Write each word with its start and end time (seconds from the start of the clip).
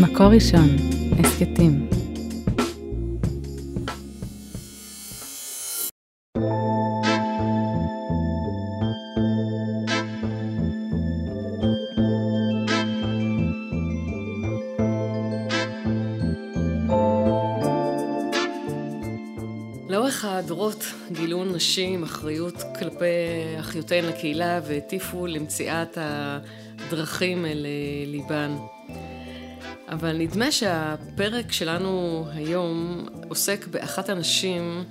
מקור 0.00 0.26
ראשון, 0.26 0.68
הסכתים. 1.18 1.88
לאורך 19.88 20.24
הדורות 20.24 20.84
גילו 21.12 21.44
נשים 21.44 22.02
אחריות 22.02 22.62
כלפי 22.78 23.04
אחיותיהן 23.60 24.04
לקהילה 24.04 24.60
והטיפו 24.66 25.26
למציאת 25.26 25.98
הדרכים 26.00 27.46
אל 27.46 27.66
ליבן. 28.06 28.56
אבל 29.88 30.16
נדמה 30.16 30.52
שהפרק 30.52 31.52
שלנו 31.52 32.24
היום 32.34 33.06
עוסק 33.28 33.66
באחת 33.66 34.08
הנשים 34.08 34.84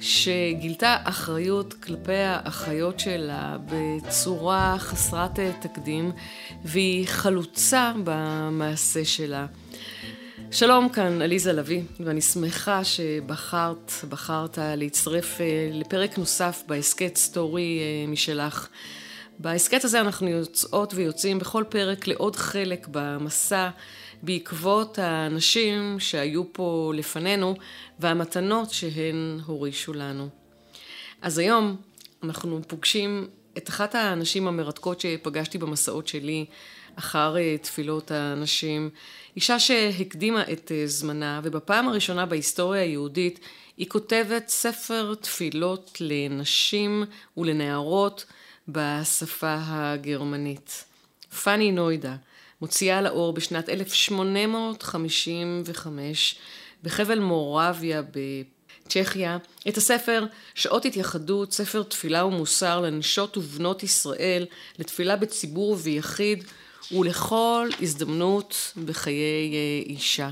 שגילתה 0.00 0.96
אחריות 1.04 1.74
כלפי 1.74 2.12
האחיות 2.12 3.00
שלה 3.00 3.56
בצורה 3.66 4.76
חסרת 4.78 5.38
תקדים, 5.60 6.12
והיא 6.64 7.06
חלוצה 7.08 7.92
במעשה 8.04 9.04
שלה. 9.04 9.46
שלום, 10.50 10.88
כאן 10.88 11.22
עליזה 11.22 11.52
לביא, 11.52 11.82
ואני 12.00 12.20
שמחה 12.20 12.84
שבחרת, 12.84 13.92
בחרת 14.08 14.58
להצטרף 14.62 15.40
אה, 15.40 15.68
לפרק 15.72 16.18
נוסף 16.18 16.62
בהסכת 16.66 17.16
סטורי 17.16 17.78
אה, 17.80 18.10
משלך. 18.10 18.68
בהסכת 19.38 19.84
הזה 19.84 20.00
אנחנו 20.00 20.28
יוצאות 20.28 20.94
ויוצאים 20.94 21.38
בכל 21.38 21.64
פרק 21.68 22.06
לעוד 22.06 22.36
חלק 22.36 22.86
במסע 22.90 23.68
בעקבות 24.26 24.98
האנשים 24.98 26.00
שהיו 26.00 26.52
פה 26.52 26.92
לפנינו 26.96 27.54
והמתנות 27.98 28.70
שהן 28.70 29.40
הורישו 29.46 29.92
לנו. 29.92 30.28
אז 31.22 31.38
היום 31.38 31.76
אנחנו 32.22 32.60
פוגשים 32.68 33.28
את 33.58 33.68
אחת 33.68 33.94
האנשים 33.94 34.48
המרתקות 34.48 35.00
שפגשתי 35.00 35.58
במסעות 35.58 36.08
שלי 36.08 36.44
אחר 36.94 37.36
אה, 37.36 37.56
תפילות 37.58 38.10
הנשים, 38.10 38.90
אישה 39.36 39.58
שהקדימה 39.58 40.42
את 40.52 40.72
אה, 40.72 40.86
זמנה, 40.86 41.40
ובפעם 41.44 41.88
הראשונה 41.88 42.26
בהיסטוריה 42.26 42.82
היהודית 42.82 43.40
היא 43.76 43.88
כותבת 43.88 44.48
ספר 44.48 45.14
תפילות 45.20 45.98
לנשים 46.00 47.04
ולנערות 47.36 48.24
בשפה 48.68 49.56
הגרמנית. 49.60 50.84
פאני 51.42 51.72
נוידה 51.72 52.16
מוציאה 52.62 53.02
לאור 53.02 53.32
בשנת 53.32 53.68
1855 53.68 56.36
בחבל 56.82 57.18
מורביה 57.18 58.02
בצ'כיה 58.02 59.38
את 59.68 59.76
הספר 59.76 60.24
שעות 60.54 60.84
התייחדות, 60.84 61.52
ספר 61.52 61.82
תפילה 61.82 62.24
ומוסר 62.24 62.80
לנשות 62.80 63.36
ובנות 63.36 63.82
ישראל 63.82 64.46
לתפילה 64.78 65.16
בציבור 65.16 65.72
וביחיד 65.72 66.44
ולכל 66.92 67.68
הזדמנות 67.80 68.72
בחיי 68.84 69.54
אה, 69.54 69.82
אישה. 69.86 70.30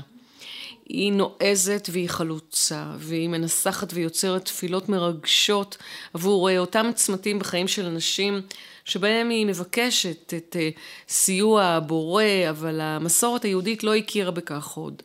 היא 0.85 1.13
נועזת 1.13 1.89
והיא 1.91 2.09
חלוצה, 2.09 2.85
והיא 2.97 3.29
מנסחת 3.29 3.93
ויוצרת 3.93 4.45
תפילות 4.45 4.89
מרגשות 4.89 5.77
עבור 6.13 6.49
אה, 6.49 6.59
אותם 6.59 6.89
צמתים 6.95 7.39
בחיים 7.39 7.67
של 7.67 7.85
אנשים 7.85 8.41
שבהם 8.85 9.29
היא 9.29 9.45
מבקשת 9.45 10.33
את 10.37 10.55
אה, 10.59 10.69
סיוע 11.09 11.63
הבורא, 11.63 12.23
אבל 12.49 12.81
המסורת 12.81 13.43
היהודית 13.43 13.83
לא 13.83 13.95
הכירה 13.95 14.31
בכך 14.31 14.71
עוד. 14.71 15.01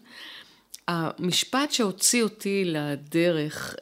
המשפט 0.88 1.72
שהוציא 1.72 2.22
אותי 2.22 2.62
לדרך 2.64 3.74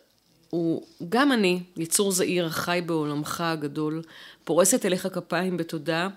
הוא 0.50 0.86
גם 1.08 1.32
אני, 1.32 1.60
יצור 1.76 2.12
זעיר 2.12 2.46
החי 2.46 2.80
בעולמך 2.86 3.40
הגדול, 3.40 4.02
פורסת 4.44 4.86
אליך 4.86 5.08
כפיים 5.12 5.56
בתודה 5.56 6.08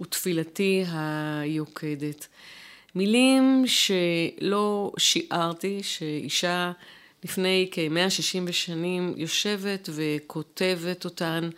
ותפילתי 0.00 0.84
היוקדת. 0.88 2.26
מילים 2.94 3.64
שלא 3.66 4.92
שיערתי 4.98 5.82
שאישה 5.82 6.72
לפני 7.24 7.68
כ-160 7.72 8.52
שנים 8.52 9.14
יושבת 9.16 9.88
וכותבת 9.92 11.04
אותן, 11.04 11.50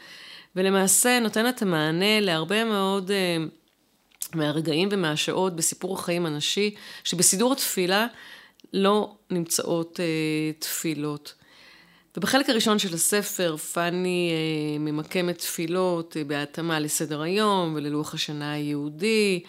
ולמעשה 0.57 1.21
נותנת 1.21 1.63
המענה 1.63 2.21
להרבה 2.21 2.65
מאוד 2.65 3.11
uh, 3.11 4.35
מהרגעים 4.37 4.89
ומהשעות 4.93 5.57
בסיפור 5.57 5.95
החיים 5.95 6.27
הנשי, 6.27 6.75
שבסידור 7.05 7.53
התפילה 7.53 8.07
לא 8.73 9.15
נמצאות 9.31 10.01
uh, 10.01 10.63
תפילות. 10.63 11.35
ובחלק 12.17 12.51
הראשון 12.51 12.79
של 12.79 12.95
הספר 12.95 13.57
פאני 13.57 14.31
uh, 14.31 14.79
ממקמת 14.79 15.39
תפילות 15.39 16.17
uh, 16.17 16.29
בהתאמה 16.29 16.81
לסדר 16.81 17.23
היום 17.23 17.73
וללוח 17.77 18.15
השנה 18.15 18.53
היהודי, 18.53 19.43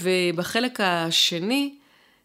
ובחלק 0.00 0.80
השני, 0.80 1.74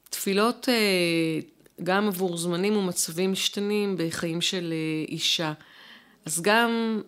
תפילות 0.10 0.68
uh, 0.70 1.84
גם 1.84 2.08
עבור 2.08 2.38
זמנים 2.38 2.78
ומצבים 2.78 3.32
משתנים 3.32 3.96
בחיים 3.98 4.42
של 4.42 4.74
uh, 5.08 5.12
אישה. 5.12 5.54
אז 6.26 6.42
גם 6.42 7.02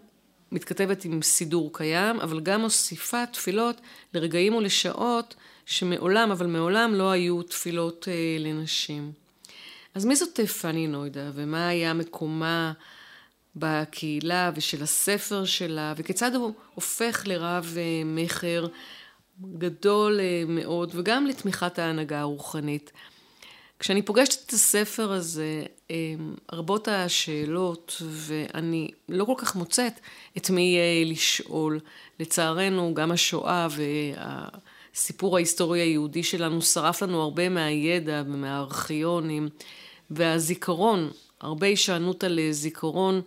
מתכתבת 0.52 1.06
עם 1.06 1.22
סידור 1.22 1.70
קיים, 1.74 2.20
אבל 2.20 2.40
גם 2.40 2.62
מוסיפה 2.62 3.26
תפילות 3.26 3.82
לרגעים 4.14 4.56
ולשעות 4.56 5.36
שמעולם, 5.66 6.32
אבל 6.32 6.48
מעולם 6.48 6.94
לא 6.94 7.12
היו 7.12 7.44
תפילות 7.44 8.08
אה, 8.08 8.38
לנשים. 8.40 9.12
אז 9.96 10.06
מי 10.06 10.16
זאת 10.16 10.40
פאני 10.40 10.88
נוידה, 10.88 11.32
ומה 11.34 11.68
היה 11.68 11.94
מקומה 11.94 12.74
בקהילה 13.56 14.52
ושל 14.56 14.84
הספר 14.84 15.46
שלה, 15.46 15.94
וכיצד 15.98 16.36
הוא 16.36 16.54
הופך 16.76 17.24
לרב 17.26 17.74
אה, 17.78 18.02
מכר 18.06 18.68
גדול 19.42 20.20
אה, 20.20 20.44
מאוד, 20.48 20.92
וגם 20.96 21.26
לתמיכת 21.26 21.80
ההנהגה 21.80 22.20
הרוחנית. 22.20 22.92
כשאני 23.80 24.02
פוגשת 24.02 24.46
את 24.46 24.54
הספר 24.54 25.12
הזה, 25.12 25.64
אמ, 25.90 26.36
רבות 26.52 26.88
השאלות, 26.88 28.02
ואני 28.02 28.92
לא 29.10 29.26
כל 29.26 29.34
כך 29.38 29.56
מוצאת 29.56 30.00
את 30.38 30.50
מי 30.50 30.78
לשאול. 31.06 31.80
לצערנו, 32.20 32.94
גם 32.94 33.12
השואה 33.12 33.68
והסיפור 34.94 35.36
ההיסטורי 35.36 35.80
היהודי 35.80 36.24
שלנו 36.24 36.62
שרף 36.62 37.02
לנו 37.02 37.22
הרבה 37.22 37.50
מהידע 37.50 38.24
ומהארכיונים, 38.26 39.50
והזיכרון, 40.10 41.12
הרבה 41.42 41.68
הישענות 41.68 42.24
על 42.24 42.40
זיכרון 42.52 43.22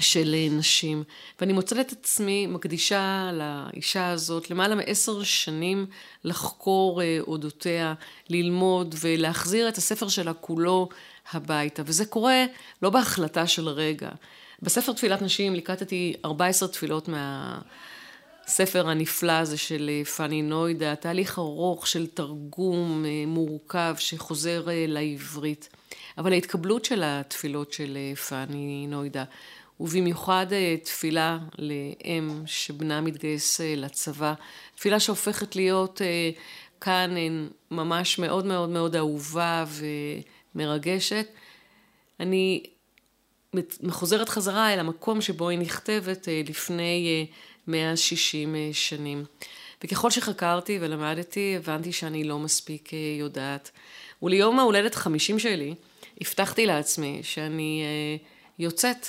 של 0.00 0.34
נשים. 0.50 1.02
ואני 1.40 1.52
מוצאת 1.52 1.80
את 1.80 1.92
עצמי 1.92 2.46
מקדישה 2.46 3.30
לאישה 3.32 4.10
הזאת 4.10 4.50
למעלה 4.50 4.74
מעשר 4.74 5.22
שנים 5.22 5.86
לחקור 6.24 7.02
אה, 7.02 7.18
אודותיה, 7.20 7.94
ללמוד 8.28 8.94
ולהחזיר 9.00 9.68
את 9.68 9.78
הספר 9.78 10.08
שלה 10.08 10.32
כולו 10.32 10.88
הביתה. 11.32 11.82
וזה 11.86 12.06
קורה 12.06 12.44
לא 12.82 12.90
בהחלטה 12.90 13.46
של 13.46 13.68
רגע. 13.68 14.08
בספר 14.62 14.92
תפילת 14.92 15.22
נשים 15.22 15.54
ליקטתי 15.54 16.14
14 16.24 16.68
תפילות 16.68 17.08
מהספר 17.08 18.88
הנפלא 18.88 19.32
הזה 19.32 19.56
של 19.56 19.90
אה, 19.92 20.04
פאני 20.04 20.42
נוידה, 20.42 20.96
תהליך 20.96 21.38
ארוך 21.38 21.86
של 21.86 22.06
תרגום 22.06 23.04
אה, 23.04 23.24
מורכב 23.26 23.94
שחוזר 23.98 24.62
לעברית. 24.66 25.68
אבל 26.18 26.32
ההתקבלות 26.32 26.84
של 26.84 27.02
התפילות 27.04 27.72
של 27.72 27.98
פאני 28.28 28.86
נוידה 28.88 29.24
ובמיוחד 29.80 30.46
אה, 30.52 30.76
תפילה 30.84 31.38
לאם 31.58 32.42
שבנה 32.46 33.00
מתגייס 33.00 33.60
אה, 33.60 33.74
לצבא, 33.76 34.34
תפילה 34.74 35.00
שהופכת 35.00 35.56
להיות 35.56 36.02
אה, 36.02 36.30
כאן 36.80 37.14
ממש 37.70 38.18
מאוד 38.18 38.46
מאוד 38.46 38.68
מאוד 38.68 38.96
אהובה 38.96 39.64
ומרגשת. 40.54 41.26
אני 42.20 42.62
מחוזרת 43.80 44.28
חזרה 44.28 44.74
אל 44.74 44.78
המקום 44.78 45.20
שבו 45.20 45.48
היא 45.48 45.58
נכתבת 45.58 46.28
לפני 46.48 47.26
160 47.66 48.56
שנים. 48.72 49.24
וככל 49.84 50.10
שחקרתי 50.10 50.78
ולמדתי, 50.80 51.54
הבנתי 51.56 51.92
שאני 51.92 52.24
לא 52.24 52.38
מספיק 52.38 52.90
יודעת. 53.18 53.70
וליום 54.22 54.58
ההולדת 54.58 54.94
50 54.94 55.38
שלי, 55.38 55.74
הבטחתי 56.20 56.66
לעצמי 56.66 57.20
שאני 57.22 57.84
יוצאת 58.58 59.06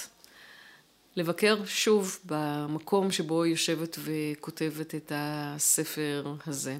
לבקר 1.16 1.66
שוב 1.66 2.20
במקום 2.26 3.12
שבו 3.12 3.44
היא 3.44 3.52
יושבת 3.52 3.98
וכותבת 4.04 4.96
את 4.96 5.12
הספר 5.16 6.34
הזה. 6.48 6.78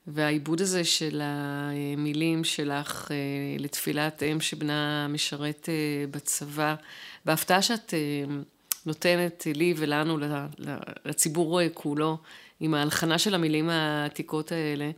והעיבוד 0.07 0.61
הזה 0.61 0.85
של 0.85 1.21
המילים 1.25 2.45
שלך 2.45 3.11
לתפילת 3.59 4.23
אם 4.23 4.41
שבנה 4.41 5.09
משרת 5.09 5.69
בצבא, 6.11 6.75
וההפתעה 7.27 7.63
שאת 7.63 7.95
נותנת 8.87 9.47
לי 9.55 9.75
ולנו, 9.77 10.19
לציבור 11.05 11.61
כולו, 11.75 12.19
עם 12.61 12.75
ההלחנה 12.75 13.19
של 13.19 13.35
המילים 13.35 13.71
העתיקות 13.71 14.53
האלה, 14.53 14.91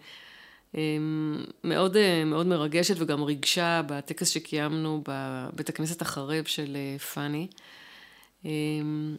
מאוד, 1.65 1.97
מאוד 2.27 2.47
מרגשת 2.47 2.95
וגם 2.99 3.23
ריגשה 3.23 3.83
בטקס 3.87 4.29
שקיימנו 4.29 5.03
בבית 5.09 5.69
הכנסת 5.69 6.03
החרב 6.03 6.45
של 6.45 6.77
פאני. 7.15 7.49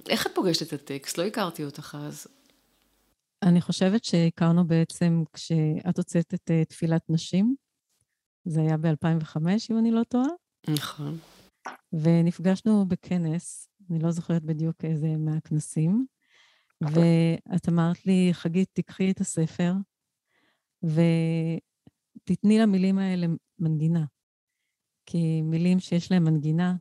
איך 0.10 0.28
את 0.28 0.32
פוגשת 0.36 0.68
את 0.68 0.74
הטקסט? 0.74 1.18
לא 1.18 1.24
הכרתי 1.24 1.64
אותך 1.64 1.98
אז. 2.02 2.28
אני 3.44 3.62
חושבת 3.62 4.04
שהכרנו 4.04 4.68
בעצם 4.68 5.24
כשאת 5.34 5.98
הוצאת 5.98 6.34
את 6.34 6.52
תפילת 6.70 7.10
נשים. 7.10 7.56
זה 8.46 8.62
היה 8.62 8.78
ב-2005, 8.78 9.38
אם 9.72 9.78
אני 9.78 9.92
לא 9.92 10.04
טועה. 10.04 10.28
נכון. 10.68 11.18
ונפגשנו 11.94 12.86
בכנס, 12.88 13.70
אני 13.90 14.00
לא 14.00 14.12
זוכרת 14.12 14.44
בדיוק 14.44 14.86
איזה 14.86 15.08
מהכנסים, 15.08 16.06
ואת 16.82 17.70
אמרת 17.70 18.06
לי, 18.06 18.30
חגית, 18.32 18.70
תיקחי 18.74 19.12
את 19.12 19.22
הספר, 19.22 19.74
ותתני 20.84 22.60
למילים 22.60 22.98
האלה 23.00 23.28
מנגינה. 23.60 24.06
כי 25.06 25.42
מילים 25.42 25.80
שיש 25.80 26.12
להם 26.12 26.24
מנגינה, 26.24 26.76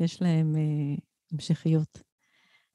יש 0.00 0.22
להם 0.22 0.56
אה, 0.56 0.94
המשכיות. 1.32 2.02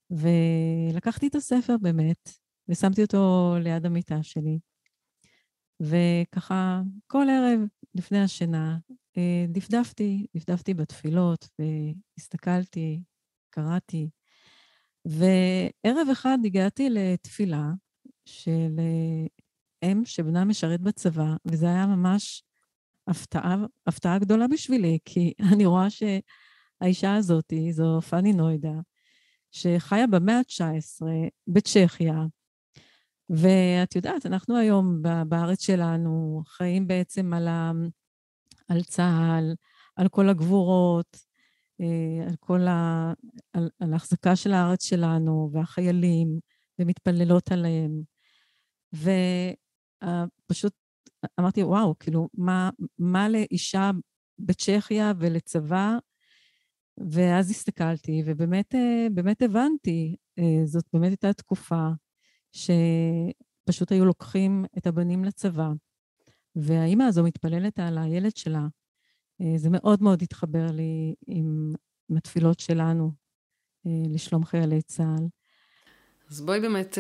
ולקחתי 0.10 1.28
את 1.28 1.36
הספר 1.36 1.76
באמת, 1.82 2.30
ושמתי 2.68 3.02
אותו 3.02 3.56
ליד 3.60 3.86
המיטה 3.86 4.24
שלי. 4.24 4.60
וככה, 5.82 6.82
כל 7.08 7.28
ערב 7.30 7.60
לפני 7.96 8.20
השינה, 8.20 8.78
אה, 9.18 9.46
דפדפתי, 9.50 10.28
דפדפתי 10.36 10.74
בתפילות, 10.74 11.50
והסתכלתי, 11.60 13.02
קראתי. 13.50 14.10
וערב 15.06 16.08
אחד 16.12 16.38
הגעתי 16.46 16.90
לתפילה 16.90 17.72
של 18.26 18.76
אה, 18.80 19.28
אם 19.84 20.02
שבנה 20.06 20.46
משרת 20.46 20.82
בצבא, 20.82 21.36
וזה 21.46 21.66
היה 21.66 21.88
ממש 21.88 22.44
הפתעה, 23.08 23.56
הפתעה 23.88 24.20
גדולה 24.20 24.48
בשבילי, 24.48 25.00
כי 25.06 25.34
אני 25.54 25.66
רואה 25.66 25.88
שהאישה 25.90 27.16
הזאת, 27.16 27.54
זו 27.72 28.02
פאני 28.02 28.34
נוידה, 28.34 28.74
שחיה 29.52 30.08
במאה 30.08 30.38
ה-19 30.38 31.06
בצ'כיה, 31.48 32.26
ואת 33.30 33.96
יודעת, 33.96 34.26
אנחנו 34.26 34.58
היום 34.58 35.02
בארץ 35.28 35.64
שלנו 35.64 36.44
חיים 36.46 36.88
בעצם 36.88 37.34
על, 37.34 37.48
ה, 37.48 37.72
על 38.68 38.84
צה"ל, 38.84 39.56
על 39.96 40.08
כל 40.10 40.30
הגבורות, 40.30 41.18
אה, 41.82 42.28
על 42.28 42.36
כל 42.40 42.68
ה... 42.68 43.14
על, 43.54 43.70
על 43.80 43.94
ההחזקה 43.94 44.36
של 44.36 44.54
הארץ 44.54 44.86
שלנו 44.86 45.50
והחיילים, 45.54 46.40
ומתפללות 46.80 47.52
עליהם. 47.52 48.02
Uh, 50.04 50.08
פשוט 50.48 50.74
אמרתי, 51.40 51.64
וואו, 51.64 51.96
כאילו, 52.00 52.30
מה, 52.34 52.70
מה 53.00 53.30
לאישה 53.30 53.92
בצ'כיה 54.40 55.14
ולצבא? 55.18 55.98
ואז 56.98 57.52
הסתכלתי, 57.52 58.24
ובאמת 58.26 58.76
אה, 58.76 59.08
באמת 59.14 59.42
הבנתי, 59.42 60.16
אה, 60.40 60.66
זאת 60.66 60.86
באמת 60.94 61.10
הייתה 61.10 61.34
תקופה 61.34 61.88
שפשוט 62.52 63.92
היו 63.92 64.06
לוקחים 64.06 64.66
את 64.78 64.88
הבנים 64.88 65.24
לצבא, 65.24 65.70
והאימא 66.56 67.04
הזו 67.04 67.24
מתפללת 67.24 67.80
על 67.80 67.98
הילד 67.98 68.36
שלה. 68.36 68.68
זה 69.56 69.70
מאוד 69.70 70.04
מאוד 70.04 70.22
התחבר 70.22 70.66
לי 70.72 71.16
עם, 71.28 71.74
עם 72.10 72.18
התפילות 72.18 72.60
שלנו 72.60 73.12
לשלום 73.86 74.46
חיילי 74.46 74.82
צה"ל. 74.82 75.28
אז 76.30 76.42
בואי 76.42 76.60
באמת 76.60 76.98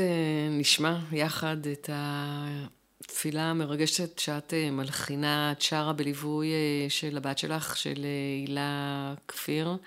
נשמע 0.59 0.99
יחד 1.11 1.67
את 1.67 1.89
ה... 1.89 2.67
תפילה 3.07 3.43
המרגשת 3.43 4.19
שאת 4.19 4.53
אה, 4.53 4.71
מלחינה, 4.71 5.51
את 5.51 5.61
שרה 5.61 5.93
בליווי 5.93 6.51
אה, 6.51 6.89
של 6.89 7.17
הבת 7.17 7.37
שלך, 7.37 7.77
של 7.77 8.05
אה, 8.05 8.41
הילה 8.41 9.13
כפיר. 9.27 9.77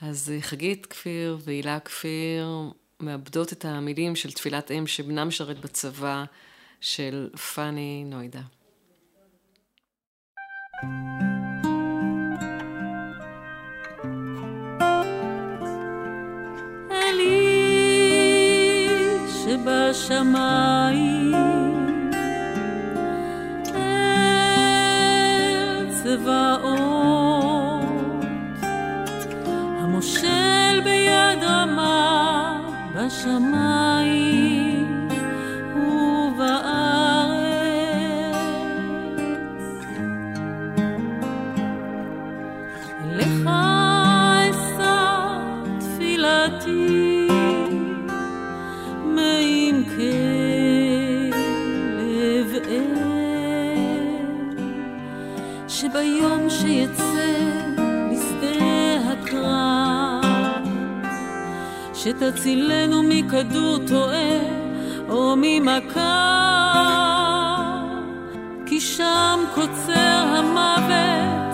אז 0.00 0.32
חגית 0.40 0.86
כפיר 0.86 1.38
והילה 1.44 1.80
כפיר 1.80 2.48
מאבדות 3.00 3.52
את 3.52 3.64
המילים 3.64 4.16
של 4.16 4.32
תפילת 4.32 4.70
אם 4.70 4.86
שבנה 4.86 5.24
משרת 5.24 5.60
בצבא 5.60 6.24
של 6.80 7.28
פאני 7.54 8.04
נוידה. 8.06 8.40
שבשמיים 19.44 21.49
צבאות, 26.10 27.84
המושל 29.80 30.80
ביד 30.84 31.44
רמה 31.44 32.60
בשמיים 32.94 34.39
שיצא 56.60 57.32
משדה 58.10 58.96
הקרב, 59.12 60.68
שתצילנו 61.94 63.02
מכדור 63.02 63.78
טועה 63.88 64.38
או 65.08 65.34
ממכה, 65.36 66.26
כי 68.66 68.80
שם 68.80 69.40
קוצר 69.54 70.34
המוות 70.36 71.49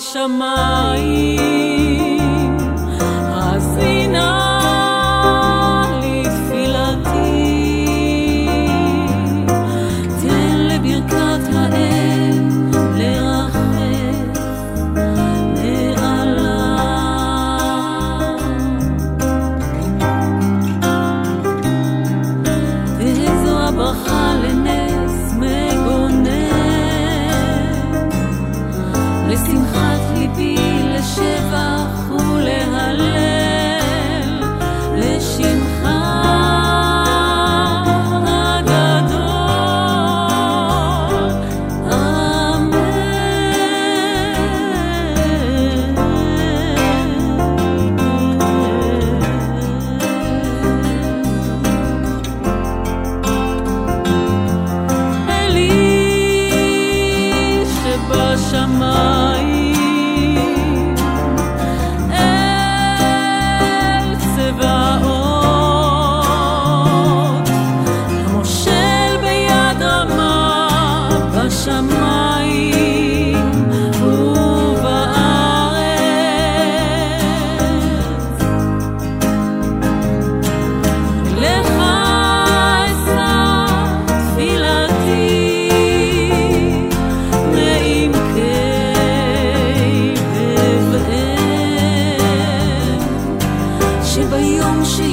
שבשמיים, 0.00 1.77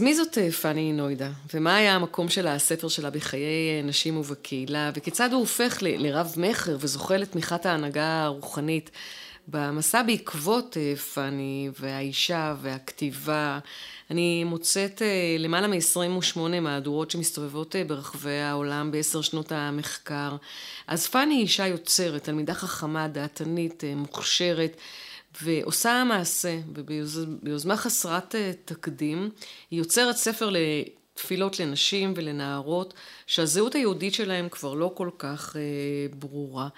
מי 0.00 0.14
זאת 0.14 0.38
אה, 0.38 0.50
פאני 0.52 0.92
נוידה? 0.92 1.30
ומה 1.54 1.76
היה 1.76 1.94
המקום 1.94 2.28
של 2.28 2.46
הספר 2.46 2.88
שלה 2.88 3.10
בחיי 3.10 3.42
אה, 3.42 3.82
נשים 3.84 4.16
ובקהילה? 4.16 4.90
וכיצד 4.94 5.32
הוא 5.32 5.40
הופך 5.40 5.78
לרב 5.80 6.34
מכר 6.36 6.76
וזוכה 6.80 7.16
לתמיכת 7.16 7.66
ההנהגה 7.66 8.24
הרוחנית? 8.24 8.90
במסע 9.48 10.02
בעקבות 10.02 10.76
אה, 10.76 10.96
פאני 10.96 11.70
והאישה 11.80 12.54
והכתיבה, 12.62 13.58
אני 14.10 14.44
מוצאת 14.44 15.02
למעלה 15.38 15.66
מ-28 15.66 16.38
מהדורות 16.60 17.10
שמסתובבות 17.10 17.74
ברחבי 17.86 18.40
העולם 18.40 18.90
בעשר 18.90 19.20
שנות 19.20 19.52
המחקר. 19.52 20.36
אז 20.86 21.06
פאני 21.06 21.34
היא 21.34 21.42
אישה 21.42 21.66
יוצרת, 21.66 22.24
תלמידה 22.24 22.54
חכמה, 22.54 23.08
דעתנית, 23.08 23.84
מוכשרת. 23.96 24.76
ועושה 25.42 26.04
מעשה, 26.04 26.58
וביוזמה 26.74 27.76
חסרת 27.76 28.34
אה, 28.34 28.52
תקדים, 28.64 29.30
היא 29.70 29.78
יוצרת 29.78 30.16
ספר 30.16 30.50
לתפילות 30.50 31.60
לנשים 31.60 32.12
ולנערות, 32.16 32.94
שהזהות 33.26 33.74
היהודית 33.74 34.14
שלהם 34.14 34.48
כבר 34.48 34.74
לא 34.74 34.92
כל 34.94 35.10
כך 35.18 35.56
אה, 35.56 35.62
ברורה. 36.18 36.68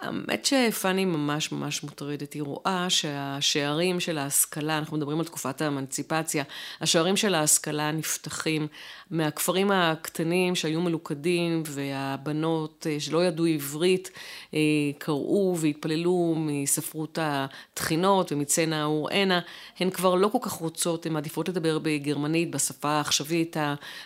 האמת 0.00 0.44
שפאני 0.44 1.04
ממש 1.04 1.52
ממש 1.52 1.82
מוטרדת, 1.82 2.32
היא 2.32 2.42
רואה 2.42 2.86
שהשערים 2.90 4.00
של 4.00 4.18
ההשכלה, 4.18 4.78
אנחנו 4.78 4.96
מדברים 4.96 5.18
על 5.18 5.24
תקופת 5.24 5.62
האמנציפציה, 5.62 6.44
השערים 6.80 7.16
של 7.16 7.34
ההשכלה 7.34 7.92
נפתחים 7.92 8.66
מהכפרים 9.10 9.70
הקטנים 9.70 10.54
שהיו 10.54 10.80
מלוכדים 10.80 11.62
והבנות 11.66 12.86
אה, 12.90 13.00
שלא 13.00 13.24
ידעו 13.24 13.46
עברית 13.46 14.10
אה, 14.54 14.60
קראו 14.98 15.56
והתפללו 15.58 16.34
מספרות 16.36 17.18
התחינות 17.22 18.32
ומצנע 18.32 18.84
אוראנה, 18.84 19.40
הן 19.80 19.90
כבר 19.90 20.14
לא 20.14 20.28
כל 20.28 20.38
כך 20.42 20.52
רוצות, 20.52 21.06
הן 21.06 21.12
מעדיפות 21.12 21.48
לדבר 21.48 21.78
בגרמנית, 21.78 22.50
בשפה 22.50 22.88
העכשווית 22.88 23.56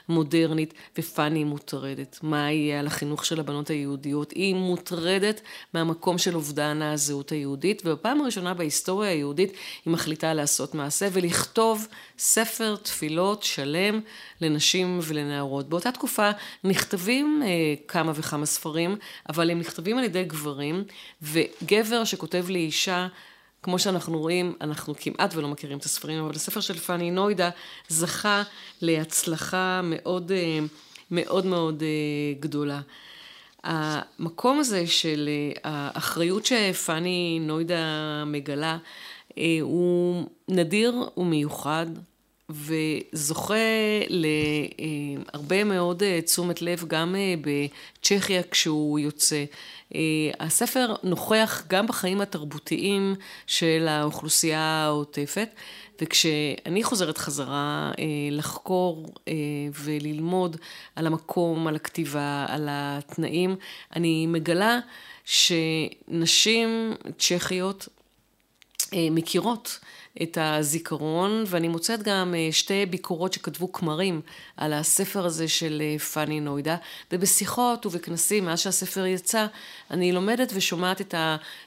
המודרנית, 0.09 0.75
ופאני 0.99 1.45
מוטרדת. 1.45 2.19
מה 2.23 2.53
יהיה 2.53 2.81
על 2.81 2.87
החינוך 2.87 3.25
של 3.25 3.41
הבנות 3.41 3.69
היהודיות? 3.69 4.31
היא 4.31 4.55
מוטרדת 4.55 5.41
מהמקום 5.85 6.19
של 6.19 6.35
אובדן 6.35 6.83
הזהות 6.83 7.33
היהודית, 7.33 7.83
ובפעם 7.85 8.21
הראשונה 8.21 8.55
בהיסטוריה 8.55 9.11
היהודית 9.11 9.53
היא 9.85 9.93
מחליטה 9.93 10.35
לעשות 10.35 10.75
מעשה 10.75 11.09
ולכתוב 11.13 11.87
ספר 12.19 12.77
תפילות 12.77 13.43
שלם 13.43 14.01
לנשים 14.41 14.99
ולנערות. 15.03 15.69
באותה 15.69 15.93
תקופה 15.93 16.31
נכתבים 16.65 17.43
אה, 17.45 17.49
כמה 17.89 18.13
וכמה 18.15 18.47
ספרים, 18.47 18.97
אבל 19.29 19.51
הם 19.51 19.59
נכתבים 19.59 19.99
על 19.99 20.05
ידי 20.05 20.25
גברים, 20.25 20.85
וגבר 21.23 22.05
שכותב 22.05 22.45
לאישה, 22.49 23.09
כמו 23.63 23.79
שאנחנו 23.79 24.19
רואים, 24.19 24.55
אנחנו 24.61 24.95
כמעט 24.99 25.35
ולא 25.35 25.49
מכירים 25.49 25.79
את 25.79 25.85
הספרים, 25.85 26.25
אבל 26.25 26.35
הספר 26.35 26.61
של 26.61 26.79
פאני 26.79 27.11
נוידה 27.11 27.51
זכה 27.89 28.43
להצלחה 28.81 29.81
מאוד 29.85 30.33
אה, 30.33 30.59
מאוד 31.11 31.47
מאוד 31.47 31.83
אה, 31.83 32.41
גדולה. 32.41 32.81
המקום 33.65 34.59
הזה 34.59 34.87
של 34.87 35.29
אה, 35.29 35.91
האחריות 35.95 36.47
שפאני 36.47 37.39
נוידה 37.43 38.25
מגלה, 38.27 38.79
אה, 39.39 39.59
הוא 39.61 40.25
נדיר 40.49 41.09
ומיוחד. 41.17 41.87
וזוכה 42.53 43.55
להרבה 44.09 45.65
מאוד 45.65 46.03
אה, 46.03 46.21
תשומת 46.23 46.63
לב 46.63 46.85
גם 46.87 47.17
אה, 47.17 47.35
בצ'כיה 47.41 48.43
כשהוא 48.43 48.99
יוצא. 48.99 49.45
אה, 49.95 50.01
הספר 50.41 50.95
נוכח 51.03 51.63
גם 51.69 51.87
בחיים 51.87 52.21
התרבותיים 52.21 53.15
של 53.47 53.87
האוכלוסייה 53.89 54.61
העוטפת, 54.61 55.49
וכשאני 56.01 56.83
חוזרת 56.83 57.19
חזרה 57.19 57.93
לחקור 58.31 59.15
וללמוד 59.83 60.57
על 60.97 61.07
המקום, 61.07 61.67
על 61.67 61.77
הכתיבה, 61.77 62.47
על 62.49 62.69
התנאים, 62.71 63.57
אני 63.97 64.27
מגלה 64.27 64.79
שנשים 65.25 66.95
צ'כיות 67.19 67.89
מכירות 68.95 69.79
את 70.23 70.39
הזיכרון, 70.41 71.45
ואני 71.47 71.69
מוצאת 71.69 72.03
גם 72.03 72.35
אה, 72.35 72.49
שתי 72.53 72.87
ביקורות 72.87 73.33
שכתבו 73.33 73.73
כמרים 73.73 74.21
על 74.57 74.73
הספר 74.73 75.27
הזה 75.27 75.49
של 75.49 75.83
אה, 75.85 75.99
פאני 75.99 76.41
נוידה, 76.41 76.77
ובשיחות 77.13 77.87
ובכנסים, 77.87 78.45
מאז 78.45 78.61
שהספר 78.61 79.07
יצא, 79.07 79.47
אני 79.91 80.13
לומדת 80.13 80.53
ושומעת 80.55 81.01
את 81.01 81.15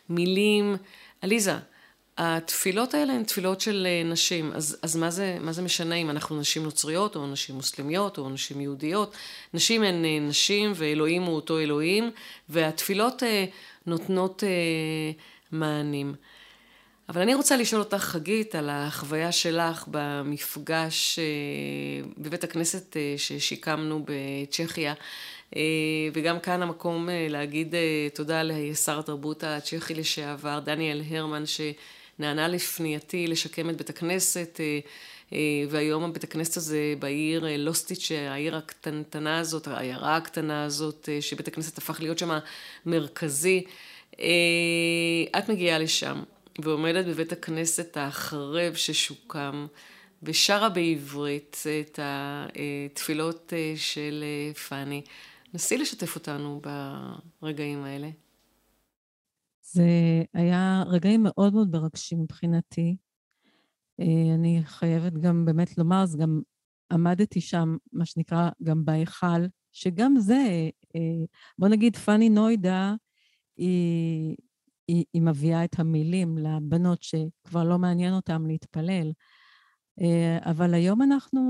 המילים, 0.10 0.78
עליזה, 1.22 1.58
התפילות 2.18 2.94
האלה 2.94 3.14
הן 3.14 3.24
תפילות 3.24 3.62
של 3.62 3.88
אה, 3.90 4.10
נשים, 4.10 4.52
אז, 4.54 4.78
אז 4.82 4.96
מה, 4.96 5.12
זה, 5.12 5.38
מה 5.42 5.52
זה 5.52 5.62
משנה 5.62 5.96
אם 5.96 6.10
אנחנו 6.10 6.40
נשים 6.40 6.64
נוצריות, 6.64 7.16
או 7.16 7.28
נשים 7.28 7.56
מוסלמיות, 7.56 8.18
או 8.18 8.30
נשים 8.30 8.62
יהודיות? 8.62 9.16
נשים 9.54 9.84
הן 9.84 10.06
נשים, 10.22 10.72
ואלוהים 10.76 11.24
הוא 11.24 11.36
אותו 11.36 11.60
אלוהים, 11.60 12.12
והתפילות 12.50 13.24
נותנות 13.86 14.44
מענים. 15.52 16.16
אבל 17.10 17.22
אני 17.22 17.34
רוצה 17.34 17.58
לשאול 17.58 17.82
אותך, 17.82 17.98
חגית, 17.98 18.56
על 18.56 18.70
החוויה 18.70 19.32
שלך 19.32 19.86
במפגש 19.88 21.20
אה, 21.20 21.24
בבית 22.18 22.44
הכנסת 22.44 22.98
אה, 22.98 23.14
ששיקמנו 23.18 24.06
בצ'כיה. 24.06 24.94
אה, 25.56 25.62
וגם 26.14 26.40
כאן 26.40 26.62
המקום 26.62 27.10
להגיד 27.30 27.76
תודה 28.14 28.44
לשר 28.44 29.00
התרבות 29.00 29.44
הצ'כי 29.44 29.94
לשעבר, 29.94 30.60
דניאל 30.60 31.02
הרמן, 31.10 31.44
שנענה 31.46 32.48
לפנייתי 32.48 33.28
לשקם 33.28 33.70
את 33.70 33.78
בית 33.78 33.90
הכנסת. 33.90 34.60
והיום 35.70 36.04
הבית 36.04 36.24
הכנסת 36.24 36.58
הזה 36.58 36.94
בעיר 37.00 37.46
לוסטיץ', 37.58 38.12
העיר 38.12 38.56
הקטנטנה 38.56 39.40
הזאת, 39.40 39.68
העיירה 39.68 40.16
הקטנה 40.16 40.64
הזאת, 40.64 41.10
שבית 41.22 41.48
הכנסת 41.48 41.78
הפך 41.78 42.02
להיות 42.02 42.20
שם 42.20 42.38
מרכזי. 42.86 43.64
את 45.38 45.50
מגיעה 45.50 45.80
לשם. 45.80 46.24
ועומדת 46.62 47.06
בבית 47.06 47.32
הכנסת 47.32 47.98
החרב 47.98 48.74
ששוקם, 48.74 49.68
ושרה 50.24 50.70
בעברית 50.70 51.58
את 51.82 52.00
התפילות 52.04 53.54
אה, 53.54 53.74
של 53.76 54.24
אה, 54.24 54.54
פאני. 54.54 55.04
נסי 55.54 55.78
לשתף 55.78 56.16
אותנו 56.16 56.62
ברגעים 57.42 57.84
האלה. 57.84 58.10
זה 59.62 59.84
היה 60.34 60.84
רגעים 60.88 61.24
מאוד 61.24 61.54
מאוד 61.54 61.70
מרגשים 61.72 62.22
מבחינתי. 62.22 62.96
אה, 64.00 64.36
אני 64.36 64.62
חייבת 64.66 65.14
גם 65.14 65.46
באמת 65.46 65.78
לומר, 65.78 66.04
אז 66.04 66.16
גם 66.16 66.42
עמדתי 66.92 67.42
שם, 67.42 67.78
מה 67.94 68.06
שנקרא, 68.06 68.50
גם 68.64 68.86
בהיכל, 68.86 69.46
שגם 69.72 70.16
זה, 70.18 70.70
בוא 71.60 71.68
נגיד, 71.68 71.98
פאני 71.98 72.30
נוידה, 72.30 72.94
היא, 73.58 74.36
היא, 74.88 75.06
היא 75.14 75.22
מביאה 75.22 75.64
את 75.64 75.80
המילים 75.80 76.38
לבנות 76.38 77.04
שכבר 77.04 77.64
לא 77.64 77.80
מעניין 77.80 78.14
אותן 78.14 78.42
להתפלל. 78.42 79.12
אה, 80.02 80.52
אבל 80.52 80.74
היום 80.74 81.02
אנחנו, 81.02 81.42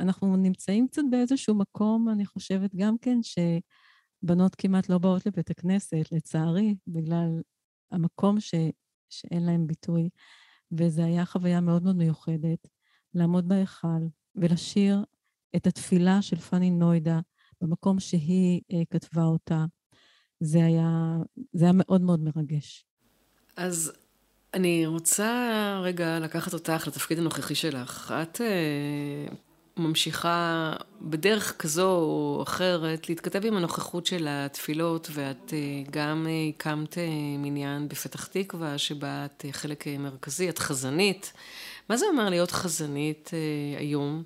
אנחנו 0.00 0.36
נמצאים 0.36 0.88
קצת 0.88 1.02
באיזשהו 1.10 1.54
מקום, 1.54 2.08
אני 2.08 2.26
חושבת 2.26 2.74
גם 2.74 2.98
כן, 2.98 3.18
שבנות 3.22 4.54
כמעט 4.54 4.88
לא 4.88 4.98
באות 4.98 5.26
לבית 5.26 5.50
הכנסת, 5.50 6.12
לצערי, 6.12 6.74
בגלל 6.86 7.28
המקום 7.90 8.40
ש, 8.40 8.54
שאין 9.10 9.42
להם 9.46 9.66
ביטוי. 9.66 10.08
וזו 10.72 11.02
הייתה 11.02 11.24
חוויה 11.24 11.60
מאוד 11.60 11.82
מאוד 11.82 11.96
מיוחדת, 11.96 12.68
לעמוד 13.14 13.48
בהיכל 13.48 14.06
ולשיר 14.34 15.04
את 15.56 15.66
התפילה 15.66 16.22
של 16.22 16.36
פאני 16.36 16.70
נוידה 16.70 17.20
במקום 17.60 18.00
שהיא 18.00 18.60
אה, 18.72 18.82
כתבה 18.90 19.22
אותה. 19.22 19.64
זה 20.40 20.64
היה, 20.64 21.16
זה 21.52 21.64
היה 21.64 21.72
מאוד 21.74 22.00
מאוד 22.00 22.20
מרגש. 22.20 22.84
אז 23.56 23.92
אני 24.54 24.86
רוצה 24.86 25.30
רגע 25.82 26.18
לקחת 26.18 26.54
אותך 26.54 26.84
לתפקיד 26.86 27.18
הנוכחי 27.18 27.54
שלך. 27.54 28.14
את 28.22 28.40
אה, 28.40 29.34
ממשיכה 29.76 30.72
בדרך 31.00 31.56
כזו 31.58 31.90
או 31.90 32.40
אחרת 32.42 33.08
להתכתב 33.08 33.46
עם 33.46 33.56
הנוכחות 33.56 34.06
של 34.06 34.26
התפילות, 34.30 35.08
ואת 35.12 35.52
אה, 35.52 35.82
גם 35.90 36.26
אה, 36.28 36.48
הקמת 36.48 36.98
אה, 36.98 37.08
מניין 37.38 37.88
בפתח 37.88 38.26
תקווה, 38.26 38.78
שבה 38.78 39.24
את 39.24 39.44
אה, 39.44 39.52
חלק 39.52 39.86
אה, 39.86 39.98
מרכזי, 39.98 40.48
את 40.48 40.58
חזנית. 40.58 41.32
מה 41.88 41.96
זה 41.96 42.06
אומר 42.12 42.30
להיות 42.30 42.50
חזנית 42.50 43.30
אה, 43.32 43.78
היום? 43.78 44.22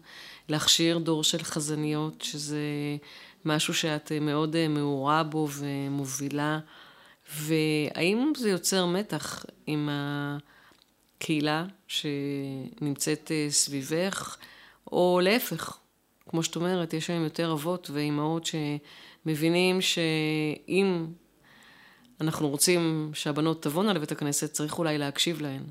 להכשיר 0.48 0.98
דור 0.98 1.24
של 1.24 1.42
חזניות, 1.42 2.22
שזה 2.22 2.58
משהו 3.44 3.74
שאת 3.74 4.12
אה, 4.12 4.20
מאוד 4.20 4.56
אה, 4.56 4.68
מעורה 4.68 5.22
בו 5.22 5.48
ומובילה. 5.50 6.58
והאם 7.36 8.32
זה 8.36 8.50
יוצר 8.50 8.86
מתח 8.86 9.44
עם 9.66 9.88
הקהילה 9.92 11.66
שנמצאת 11.88 13.30
אה, 13.34 13.46
סביבך, 13.50 14.36
או 14.92 15.20
להפך, 15.22 15.78
כמו 16.28 16.42
שאת 16.42 16.56
אומרת, 16.56 16.92
יש 16.92 17.10
היום 17.10 17.24
יותר 17.24 17.52
אבות 17.52 17.90
ואימהות 17.92 18.46
שמבינים 18.46 19.80
שאם 19.80 21.06
אנחנו 22.20 22.48
רוצים 22.48 23.10
שהבנות 23.14 23.62
תבואנה 23.62 23.92
לבית 23.92 24.12
הכנסת, 24.12 24.52
צריך 24.52 24.78
אולי 24.78 24.98
להקשיב 24.98 25.40
להן. 25.40 25.62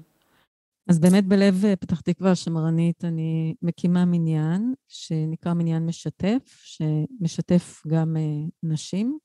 אז 0.88 1.00
באמת 1.00 1.26
בלב 1.26 1.66
אה, 1.66 1.76
פתח 1.76 2.02
תקווה 2.02 2.32
השמרנית 2.32 3.06
אני 3.06 3.56
מקימה 3.62 4.06
מניין 4.06 4.74
שנקרא 4.88 5.54
מניין 5.54 5.86
משתף, 5.86 6.62
שמשתף 6.64 7.82
גם 7.88 8.18
אה, 8.18 8.48
נשים. 8.64 9.18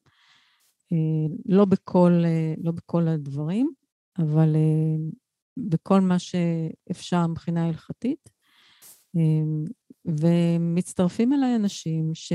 אה, 0.92 1.36
לא 1.46 1.64
בכל, 1.64 2.22
לא 2.62 2.72
בכל 2.72 3.08
הדברים, 3.08 3.70
אבל 4.18 4.56
בכל 5.56 6.00
מה 6.00 6.18
שאפשר 6.18 7.26
מבחינה 7.26 7.66
הלכתית. 7.66 8.30
ומצטרפים 10.04 11.32
אליי 11.32 11.56
אנשים 11.56 12.10
ש, 12.14 12.32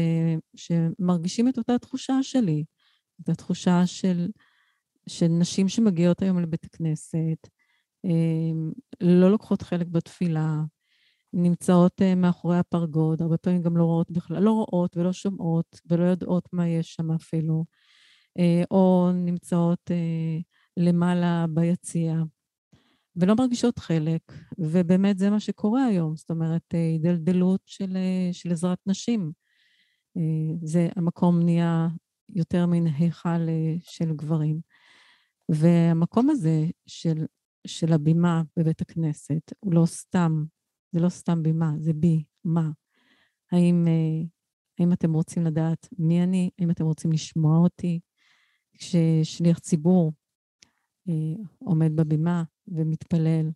שמרגישים 0.56 1.48
את 1.48 1.58
אותה 1.58 1.78
תחושה 1.78 2.14
שלי, 2.22 2.64
את 3.22 3.30
התחושה 3.30 3.86
של, 3.86 4.28
של 5.10 5.28
נשים 5.28 5.70
שמגיעות 5.70 6.22
היום 6.22 6.40
לבית 6.40 6.66
הכנסת, 6.66 7.48
לא 9.02 9.32
לוקחות 9.32 9.62
חלק 9.62 9.88
בתפילה, 9.88 10.62
נמצאות 11.34 12.02
מאחורי 12.16 12.58
הפרגוד, 12.58 13.22
הרבה 13.22 13.38
פעמים 13.38 13.62
גם 13.62 13.78
לא 13.78 13.84
רואות 13.84 14.12
בכלל, 14.12 14.44
לא 14.44 14.52
רואות 14.52 14.98
ולא 14.98 15.14
שומעות 15.14 15.80
ולא 15.90 16.04
יודעות 16.04 16.50
מה 16.54 16.68
יש 16.68 16.94
שם 16.94 17.12
אפילו. 17.12 17.66
אה, 18.40 18.64
או 18.72 19.12
נמצאות 19.14 19.92
אה, 19.92 20.38
למעלה 20.78 21.46
ביציע, 21.50 22.16
ולא 23.16 23.36
מרגישות 23.36 23.80
חלק, 23.80 24.22
ובאמת 24.58 25.18
זה 25.18 25.30
מה 25.30 25.40
שקורה 25.40 25.86
היום, 25.86 26.16
זאת 26.16 26.30
אומרת, 26.30 26.64
אה, 26.74 26.80
הידלדלות 26.80 27.62
של, 27.66 27.98
של 28.32 28.52
עזרת 28.52 28.80
נשים. 28.86 29.32
זה, 30.64 30.90
המקום 30.96 31.40
נהיה 31.44 31.88
יותר 32.30 32.66
מן 32.66 32.88
היכל 32.88 33.48
של 33.80 34.14
גברים. 34.14 34.60
והמקום 35.50 36.30
הזה 36.30 36.66
של, 36.88 37.26
של 37.68 37.94
הבימה 37.94 38.42
בבית 38.58 38.82
הכנסת 38.82 39.54
הוא 39.60 39.74
לא 39.74 39.86
סתם, 39.86 40.44
זה 40.92 41.00
לא 41.00 41.10
סתם 41.10 41.44
בימה, 41.44 41.72
זה 41.80 41.94
בי, 41.94 42.24
מה. 42.44 42.70
האם, 43.52 43.88
האם 44.80 44.94
אתם 44.94 45.14
רוצים 45.14 45.46
לדעת 45.46 45.88
מי 46.00 46.24
אני? 46.24 46.50
האם 46.60 46.72
אתם 46.72 46.86
רוצים 46.86 47.12
לשמוע 47.12 47.58
אותי? 47.58 48.00
כששליח 48.78 49.60
ציבור 49.60 50.14
אה, 51.10 51.44
עומד 51.60 51.96
בבימה 51.96 52.44
ומתפלל, 52.68 53.50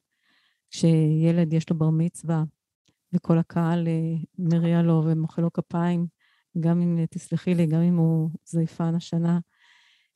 כשילד 0.69 1.53
יש 1.53 1.69
לו 1.69 1.77
בר 1.77 1.89
מצווה 1.89 2.43
וכל 3.13 3.37
הקהל 3.37 3.87
אה, 3.87 4.15
מריע 4.39 4.81
לו 4.81 5.03
ומוחא 5.05 5.41
לו 5.41 5.53
כפיים, 5.53 6.07
גם 6.59 6.81
אם, 6.81 7.05
תסלחי 7.05 7.53
לי, 7.55 7.65
גם 7.65 7.81
אם 7.81 7.97
הוא 7.97 8.29
זייפן 8.45 8.95
השנה, 8.95 9.39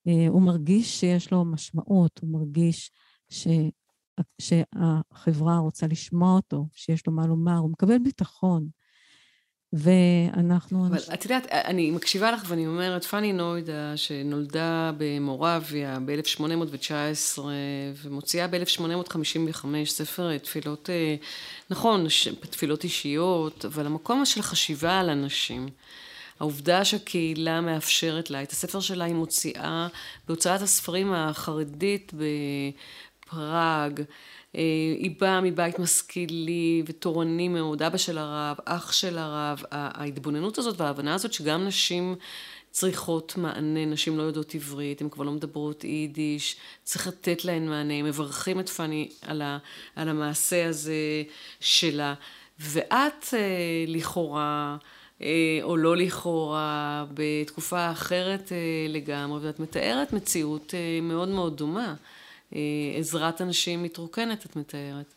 אה, 0.07 0.27
הוא 0.27 0.41
מרגיש 0.41 0.99
שיש 0.99 1.31
לו 1.31 1.45
משמעות, 1.45 2.19
הוא 2.21 2.29
מרגיש 2.29 2.91
ש... 3.29 3.47
שהחברה 4.41 5.57
רוצה 5.57 5.87
לשמוע 5.87 6.35
אותו, 6.35 6.67
שיש 6.73 7.07
לו 7.07 7.13
מה 7.13 7.27
לומר, 7.27 7.57
הוא 7.57 7.69
מקבל 7.69 7.97
ביטחון. 8.03 8.67
ואנחנו... 9.73 10.87
אבל 10.87 10.97
את 11.13 11.25
יודעת, 11.25 11.47
אני 11.51 11.91
מקשיבה 11.91 12.31
לך 12.31 12.43
ואני 12.47 12.67
אומרת, 12.67 13.03
פאני 13.03 13.33
נוידה, 13.33 13.97
שנולדה 13.97 14.91
במורביה 14.97 15.97
ב-1819 16.05 17.39
ומוציאה 18.03 18.47
ב-1855 18.47 19.65
ספר 19.85 20.37
תפילות, 20.37 20.89
אה, 20.89 21.15
נכון, 21.69 22.05
תפילות 22.49 22.83
אישיות, 22.83 23.65
אבל 23.65 23.85
המקום 23.85 24.25
של 24.25 24.41
חשיבה 24.41 24.99
על 24.99 25.09
אנשים. 25.09 25.69
העובדה 26.39 26.85
שהקהילה 26.85 27.61
מאפשרת 27.61 28.29
לה, 28.29 28.43
את 28.43 28.51
הספר 28.51 28.79
שלה 28.79 29.05
היא 29.05 29.15
מוציאה 29.15 29.87
בהוצאת 30.27 30.61
הספרים 30.61 31.13
החרדית 31.13 32.11
בפראג. 33.31 34.01
אה, 34.55 34.61
היא 34.97 35.11
באה 35.19 35.41
מבית 35.41 35.79
משכילי 35.79 36.83
ותורני 36.85 37.47
מאוד, 37.47 37.83
אבא 37.83 37.97
של 37.97 38.17
הרב, 38.17 38.57
אח 38.65 38.91
של 38.91 39.17
הרב, 39.17 39.63
ההתבוננות 39.71 40.57
הזאת 40.57 40.81
וההבנה 40.81 41.13
הזאת 41.13 41.33
שגם 41.33 41.65
נשים 41.65 42.15
צריכות 42.71 43.33
מענה, 43.37 43.85
נשים 43.85 44.17
לא 44.17 44.23
יודעות 44.23 44.55
עברית, 44.55 45.01
הן 45.01 45.09
כבר 45.09 45.23
לא 45.23 45.31
מדברות 45.31 45.83
יידיש, 45.83 46.55
צריך 46.83 47.07
לתת 47.07 47.45
להן 47.45 47.67
מענה, 47.67 48.03
מברכים 48.03 48.59
את 48.59 48.69
פאני 48.69 49.09
על, 49.21 49.41
על 49.95 50.09
המעשה 50.09 50.69
הזה 50.69 51.23
שלה. 51.59 52.13
ואת 52.59 53.25
אה, 53.33 53.39
לכאורה, 53.87 54.77
אה, 55.21 55.59
או 55.63 55.77
לא 55.77 55.97
לכאורה, 55.97 57.05
בתקופה 57.13 57.91
אחרת 57.91 58.51
לגמרי, 58.89 59.39
ואת 59.41 59.59
מתארת 59.59 60.13
מציאות 60.13 60.73
מאוד 61.01 61.29
מאוד 61.29 61.57
דומה. 61.57 61.93
אה, 62.55 62.99
עזרת 62.99 63.41
אנשים 63.41 63.83
מתרוקנת, 63.83 64.45
את 64.45 64.55
מתארת. 64.55 65.13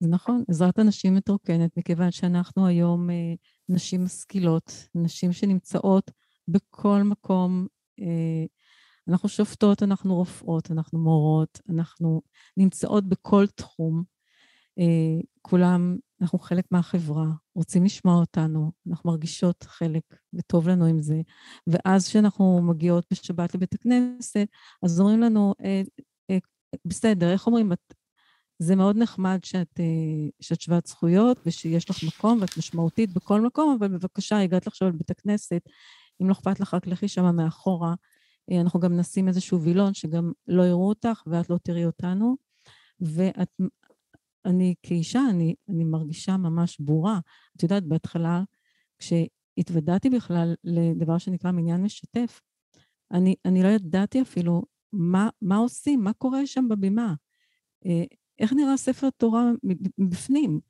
זה 0.00 0.08
נכון, 0.08 0.44
עזרת 0.48 0.78
אנשים 0.78 1.14
מתרוקנת, 1.14 1.76
מכיוון 1.76 2.10
שאנחנו 2.10 2.66
היום 2.66 3.10
אה, 3.10 3.34
נשים 3.68 4.04
משכילות, 4.04 4.72
נשים 4.94 5.32
שנמצאות 5.32 6.10
בכל 6.48 7.02
מקום. 7.02 7.66
אה, 8.00 8.44
אנחנו 9.08 9.28
שופטות, 9.28 9.82
אנחנו 9.82 10.14
רופאות, 10.14 10.70
אנחנו 10.70 10.98
מורות, 10.98 11.60
אנחנו 11.68 12.22
נמצאות 12.56 13.08
בכל 13.08 13.46
תחום. 13.46 14.02
כולם, 15.42 15.96
אנחנו 16.20 16.38
חלק 16.38 16.64
מהחברה, 16.70 17.26
רוצים 17.54 17.84
לשמוע 17.84 18.14
אותנו, 18.14 18.72
אנחנו 18.90 19.10
מרגישות 19.10 19.62
חלק 19.62 20.02
וטוב 20.34 20.68
לנו 20.68 20.84
עם 20.84 21.02
זה. 21.02 21.20
ואז 21.66 22.08
כשאנחנו 22.08 22.62
מגיעות 22.62 23.04
בשבת 23.10 23.54
לבית 23.54 23.74
הכנסת, 23.74 24.46
אז 24.82 25.00
אומרים 25.00 25.20
לנו, 25.20 25.54
אה, 25.64 25.82
אה, 26.30 26.38
בסדר, 26.84 27.32
איך 27.32 27.46
אומרים? 27.46 27.72
את, 27.72 27.94
זה 28.58 28.76
מאוד 28.76 28.96
נחמד 28.96 29.38
שאת, 29.44 29.80
אה, 29.80 30.28
שאת 30.40 30.60
שוות 30.60 30.86
זכויות 30.86 31.40
ושיש 31.46 31.90
לך 31.90 31.96
מקום 32.04 32.38
ואת 32.40 32.58
משמעותית 32.58 33.12
בכל 33.12 33.40
מקום, 33.40 33.76
אבל 33.78 33.88
בבקשה, 33.88 34.40
הגעת 34.40 34.66
עכשיו 34.66 34.88
לבית 34.88 35.10
הכנסת, 35.10 35.62
אם 36.22 36.28
לא 36.28 36.32
אכפת 36.32 36.60
לך, 36.60 36.74
רק 36.74 36.86
לכי 36.86 37.08
שמה 37.08 37.32
מאחורה. 37.32 37.94
אה, 38.50 38.60
אנחנו 38.60 38.80
גם 38.80 38.96
נשים 38.96 39.28
איזשהו 39.28 39.62
וילון 39.62 39.94
שגם 39.94 40.32
לא 40.48 40.62
יראו 40.62 40.88
אותך 40.88 41.22
ואת 41.26 41.50
לא 41.50 41.58
תראי 41.62 41.84
אותנו. 41.84 42.36
ואת 43.00 43.50
אני 44.44 44.74
כאישה, 44.82 45.20
אני, 45.30 45.54
אני 45.68 45.84
מרגישה 45.84 46.36
ממש 46.36 46.80
בורה. 46.80 47.18
את 47.56 47.62
יודעת, 47.62 47.84
בהתחלה, 47.84 48.42
כשהתוודעתי 48.98 50.10
בכלל 50.10 50.54
לדבר 50.64 51.18
שנקרא 51.18 51.50
מניין 51.50 51.82
משתף, 51.82 52.40
אני, 53.12 53.34
אני 53.44 53.62
לא 53.62 53.68
ידעתי 53.68 54.22
אפילו 54.22 54.62
מה, 54.92 55.28
מה 55.42 55.56
עושים, 55.56 56.00
מה 56.00 56.12
קורה 56.12 56.46
שם 56.46 56.68
בבימה, 56.68 57.14
אה, 57.86 58.04
איך 58.38 58.52
נראה 58.52 58.76
ספר 58.76 59.10
תורה 59.10 59.50
מבפנים. 59.98 60.60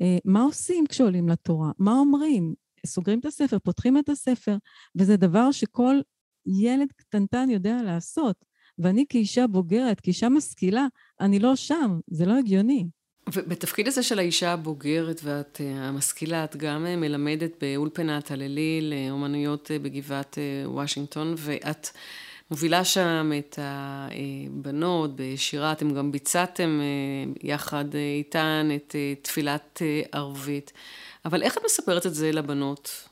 אה, 0.00 0.18
מה 0.24 0.42
עושים 0.42 0.86
כשעולים 0.86 1.28
לתורה? 1.28 1.72
מה 1.78 1.92
אומרים? 1.92 2.54
סוגרים 2.86 3.18
את 3.18 3.24
הספר, 3.24 3.58
פותחים 3.58 3.98
את 3.98 4.08
הספר, 4.08 4.56
וזה 4.96 5.16
דבר 5.16 5.52
שכל 5.52 5.96
ילד 6.46 6.92
קטנטן 6.96 7.50
יודע 7.50 7.82
לעשות. 7.82 8.44
ואני 8.78 9.04
כאישה 9.08 9.46
בוגרת, 9.46 10.00
כאישה 10.00 10.28
משכילה, 10.28 10.86
אני 11.20 11.38
לא 11.38 11.56
שם, 11.56 12.00
זה 12.10 12.26
לא 12.26 12.38
הגיוני. 12.38 12.88
ובתפקיד 13.34 13.88
הזה 13.88 14.02
של 14.02 14.18
האישה 14.18 14.52
הבוגרת 14.52 15.20
ואת 15.24 15.60
אה, 15.60 15.88
המשכילה, 15.88 16.44
את 16.44 16.56
גם 16.56 16.86
אה, 16.86 16.96
מלמדת 16.96 17.50
באולפנת 17.60 18.30
הלילי 18.30 18.80
לאומנויות 18.82 19.70
בגבעת 19.82 20.38
וושינגטון, 20.64 21.34
ואת 21.36 21.88
מובילה 22.50 22.84
שם 22.84 23.32
את 23.38 23.58
הבנות 23.62 25.10
בשירה, 25.16 25.72
אתם 25.72 25.94
גם 25.94 26.12
ביצעתם 26.12 26.80
יחד 27.42 27.84
איתן 27.94 28.68
את 28.76 28.96
תפילת 29.22 29.82
ערבית. 30.12 30.72
אבל 31.24 31.42
איך 31.42 31.58
את 31.58 31.62
מספרת 31.64 32.06
את 32.06 32.14
זה 32.14 32.32
לבנות? 32.32 33.08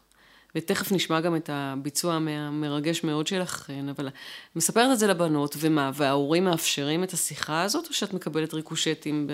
ותכף 0.59 0.93
נשמע 0.93 1.21
גם 1.21 1.37
את 1.37 1.51
הביצוע 1.53 2.15
המרגש 2.15 3.05
מאוד 3.05 3.27
שלכן, 3.27 3.89
אבל 3.89 4.09
מספרת 4.57 4.93
את 4.93 4.99
זה 4.99 5.07
לבנות, 5.07 5.57
ומה, 5.59 5.91
וההורים 5.95 6.45
מאפשרים 6.45 7.05
את 7.05 7.13
השיחה 7.13 7.63
הזאת, 7.63 7.89
או 7.89 7.93
שאת 7.93 8.15
מקבלת 8.15 8.55
ריקושטים 8.55 9.27
ב... 9.27 9.33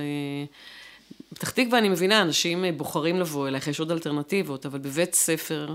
בפתח 1.33 1.51
תקווה 1.51 1.79
אני 1.79 1.89
מבינה, 1.89 2.23
אנשים 2.23 2.65
בוחרים 2.77 3.17
לבוא 3.17 3.49
אלייך, 3.49 3.69
יש 3.69 3.81
עוד 3.81 3.91
אלטרנטיבות, 3.91 4.67
אבל 4.67 4.79
בבית 4.79 5.15
ספר, 5.15 5.75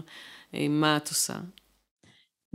אה, 0.53 0.67
מה 0.67 0.97
את 0.97 1.09
עושה? 1.09 1.39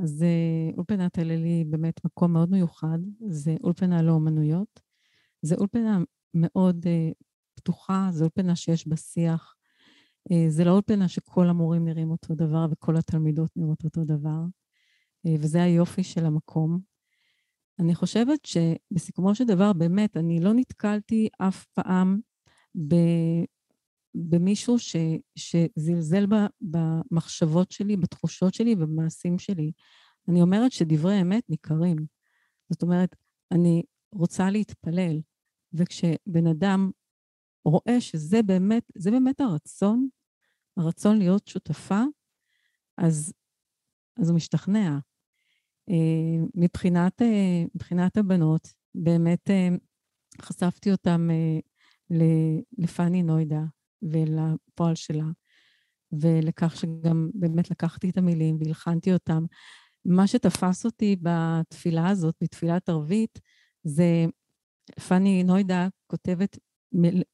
אז 0.03 0.23
אה, 0.23 0.77
אולפנת 0.77 1.19
הלל 1.19 1.45
היא 1.45 1.67
באמת 1.67 2.05
מקום 2.05 2.33
מאוד 2.33 2.51
מיוחד, 2.51 2.99
זה 3.29 3.57
אולפנה 3.65 4.03
לאומנויות. 4.03 4.81
זה 5.43 5.55
אולפנה 5.55 5.99
מאוד 6.35 6.87
אה, 6.87 7.11
פתוחה, 7.55 8.09
זה 8.11 8.25
אולפנה 8.25 8.57
שיש 8.57 8.89
בה 8.89 8.97
שיח, 8.97 9.54
זה 10.49 10.65
לא 10.65 10.71
אולפנה 10.71 11.09
שכל 11.09 11.49
המורים 11.49 11.85
נראים 11.85 12.11
אותו 12.11 12.35
דבר 12.35 12.67
וכל 12.71 12.97
התלמידות 12.97 13.51
נראות 13.57 13.85
אותו 13.85 14.05
דבר, 14.05 14.41
אה, 15.27 15.35
וזה 15.41 15.63
היופי 15.63 16.03
של 16.03 16.27
המקום. 16.27 16.81
אני 17.79 17.95
חושבת 17.95 18.39
שבסיכומו 18.45 19.35
של 19.35 19.45
דבר, 19.45 19.73
באמת, 19.73 20.17
אני 20.17 20.41
לא 20.41 20.53
נתקלתי 20.55 21.29
אף 21.39 21.65
פעם 21.65 22.21
ב, 22.89 22.95
במישהו 24.15 24.79
ש, 24.79 24.97
שזלזל 25.37 26.27
ב, 26.27 26.35
במחשבות 26.61 27.71
שלי, 27.71 27.97
בתחושות 27.97 28.55
שלי 28.55 28.75
ובמעשים 28.75 29.39
שלי. 29.39 29.73
אני 30.29 30.43
אומרת 30.43 30.73
שדברי 30.73 31.21
אמת 31.21 31.43
ניכרים. 31.49 31.97
זאת 32.71 32.83
אומרת, 32.83 33.17
אני 33.53 33.83
רוצה 34.13 34.51
להתפלל, 34.51 35.21
וכשבן 35.73 36.47
אדם 36.51 36.91
רואה 37.65 38.01
שזה 38.01 38.43
באמת, 38.43 38.83
זה 38.95 39.11
באמת 39.11 39.41
הרצון, 39.41 40.09
הרצון 40.77 41.19
להיות 41.19 41.47
שותפה, 41.47 42.03
אז, 42.99 43.33
אז 44.21 44.29
הוא 44.29 44.37
משתכנע. 44.37 44.99
אה, 45.91 46.47
מבחינת, 46.55 47.23
אה, 47.23 47.65
מבחינת 47.75 48.17
הבנות, 48.17 48.69
באמת 48.95 49.51
אה, 49.51 49.69
חשפתי 50.43 50.93
אותם 50.93 51.29
לפאני 52.79 53.23
נוידה 53.23 53.63
ולפועל 54.03 54.95
שלה, 54.95 55.25
ולכך 56.13 56.77
שגם 56.77 57.31
באמת 57.35 57.71
לקחתי 57.71 58.11
את 58.11 58.19
המילים 58.19 58.57
והלחנתי 58.61 59.13
אותם. 59.13 59.45
מה 60.05 60.27
שתפס 60.27 60.85
אותי 60.85 61.17
בתפילה 61.23 62.09
הזאת, 62.09 62.35
בתפילת 62.43 62.89
ערבית, 62.89 63.41
זה 63.85 64.25
פאני 65.09 65.43
נוידה 65.43 65.89
כותבת 66.07 66.59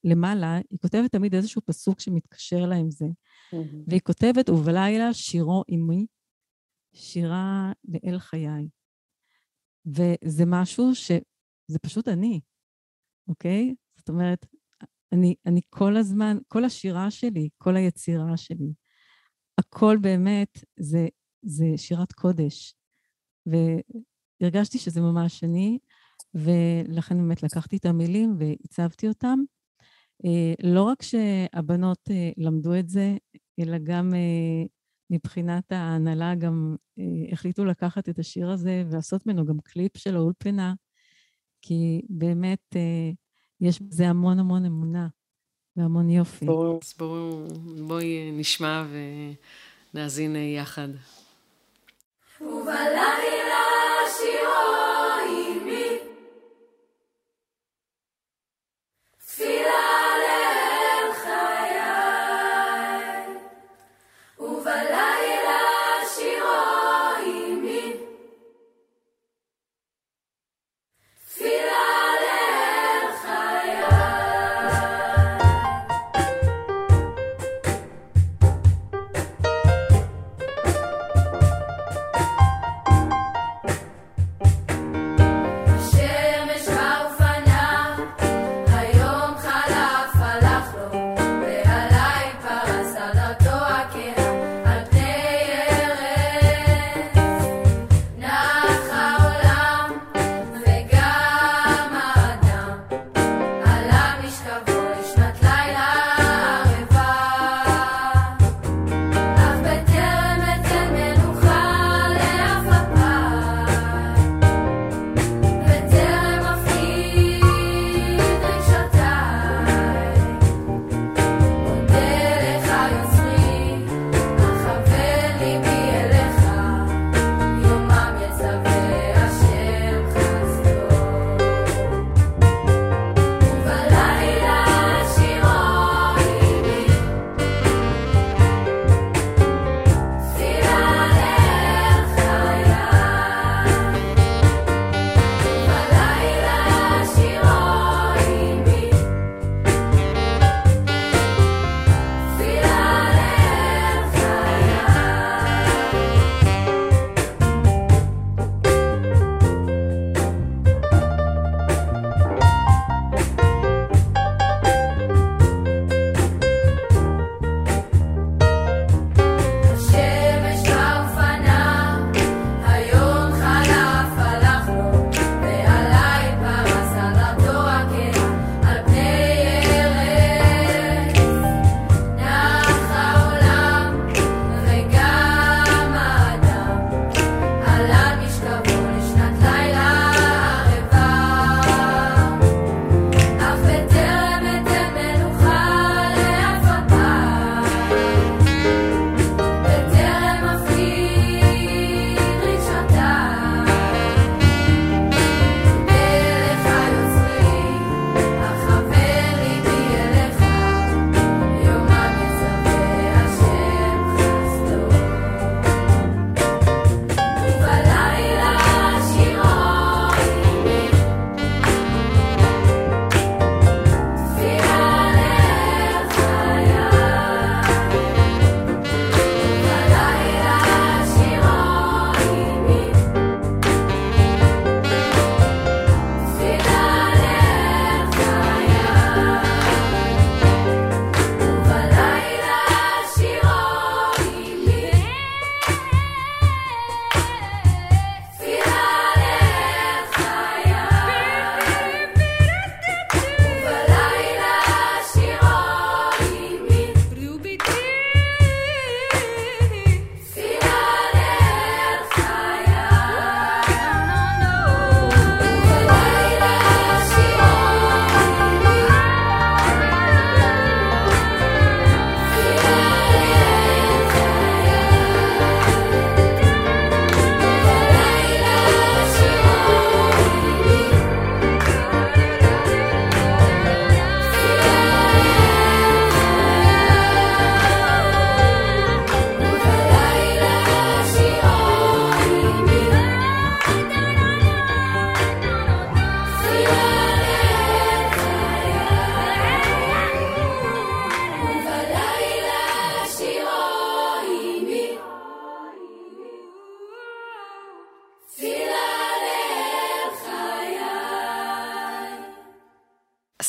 למעלה, 0.03 0.57
היא 0.69 0.79
כותבת 0.81 1.11
תמיד 1.11 1.35
איזשהו 1.35 1.61
פסוק 1.65 1.99
שמתקשר 1.99 2.65
לה 2.65 2.75
עם 2.75 2.91
זה. 2.91 3.05
Mm-hmm. 3.05 3.83
והיא 3.87 4.01
כותבת, 4.03 4.49
ובלילה 4.49 5.13
שירו 5.13 5.63
עמי, 5.67 6.05
שירה 6.93 7.71
לאל 7.85 8.19
חיי. 8.19 8.69
וזה 9.85 10.43
משהו 10.47 10.95
ש... 10.95 11.11
זה 11.67 11.79
פשוט 11.79 12.07
אני, 12.07 12.39
אוקיי? 13.27 13.75
זאת 13.97 14.09
אומרת, 14.09 14.45
אני, 15.11 15.35
אני 15.45 15.61
כל 15.69 15.97
הזמן, 15.97 16.37
כל 16.47 16.65
השירה 16.65 17.11
שלי, 17.11 17.49
כל 17.57 17.75
היצירה 17.75 18.37
שלי, 18.37 18.73
הכל 19.57 19.97
באמת 20.01 20.57
זה, 20.79 21.07
זה 21.41 21.65
שירת 21.77 22.11
קודש. 22.11 22.75
והרגשתי 23.45 24.77
שזה 24.77 25.01
ממש 25.01 25.43
אני, 25.43 25.79
ולכן 26.33 27.17
באמת 27.17 27.43
לקחתי 27.43 27.77
את 27.77 27.85
המילים 27.85 28.35
והצבתי 28.39 29.07
אותם. 29.07 29.39
אה, 30.25 30.53
לא 30.63 30.83
רק 30.83 31.01
שהבנות 31.01 31.99
אה, 32.11 32.29
למדו 32.37 32.75
את 32.75 32.89
זה, 32.89 33.15
אלא 33.59 33.77
גם 33.83 34.13
אה, 34.13 34.65
מבחינת 35.09 35.71
ההנהלה 35.71 36.35
גם 36.35 36.75
החליטו 37.31 37.65
לקחת 37.65 38.09
את 38.09 38.19
השיר 38.19 38.49
הזה 38.49 38.83
ולעשות 38.89 39.27
ממנו 39.27 39.45
גם 39.45 39.59
קליפ 39.63 39.97
של 39.97 40.15
האולפנה, 40.15 40.73
כי 41.61 42.01
באמת 42.09 42.75
יש 43.61 43.81
בזה 43.81 44.07
המון 44.07 44.39
המון 44.39 44.65
אמונה 44.65 45.07
והמון 45.75 46.09
יופי. 46.09 46.45
בואו, 46.45 46.79
בואי 47.87 48.31
נשמע 48.31 48.85
ונאזין 49.93 50.35
יחד. 50.35 50.89
ובלילה 52.41 53.40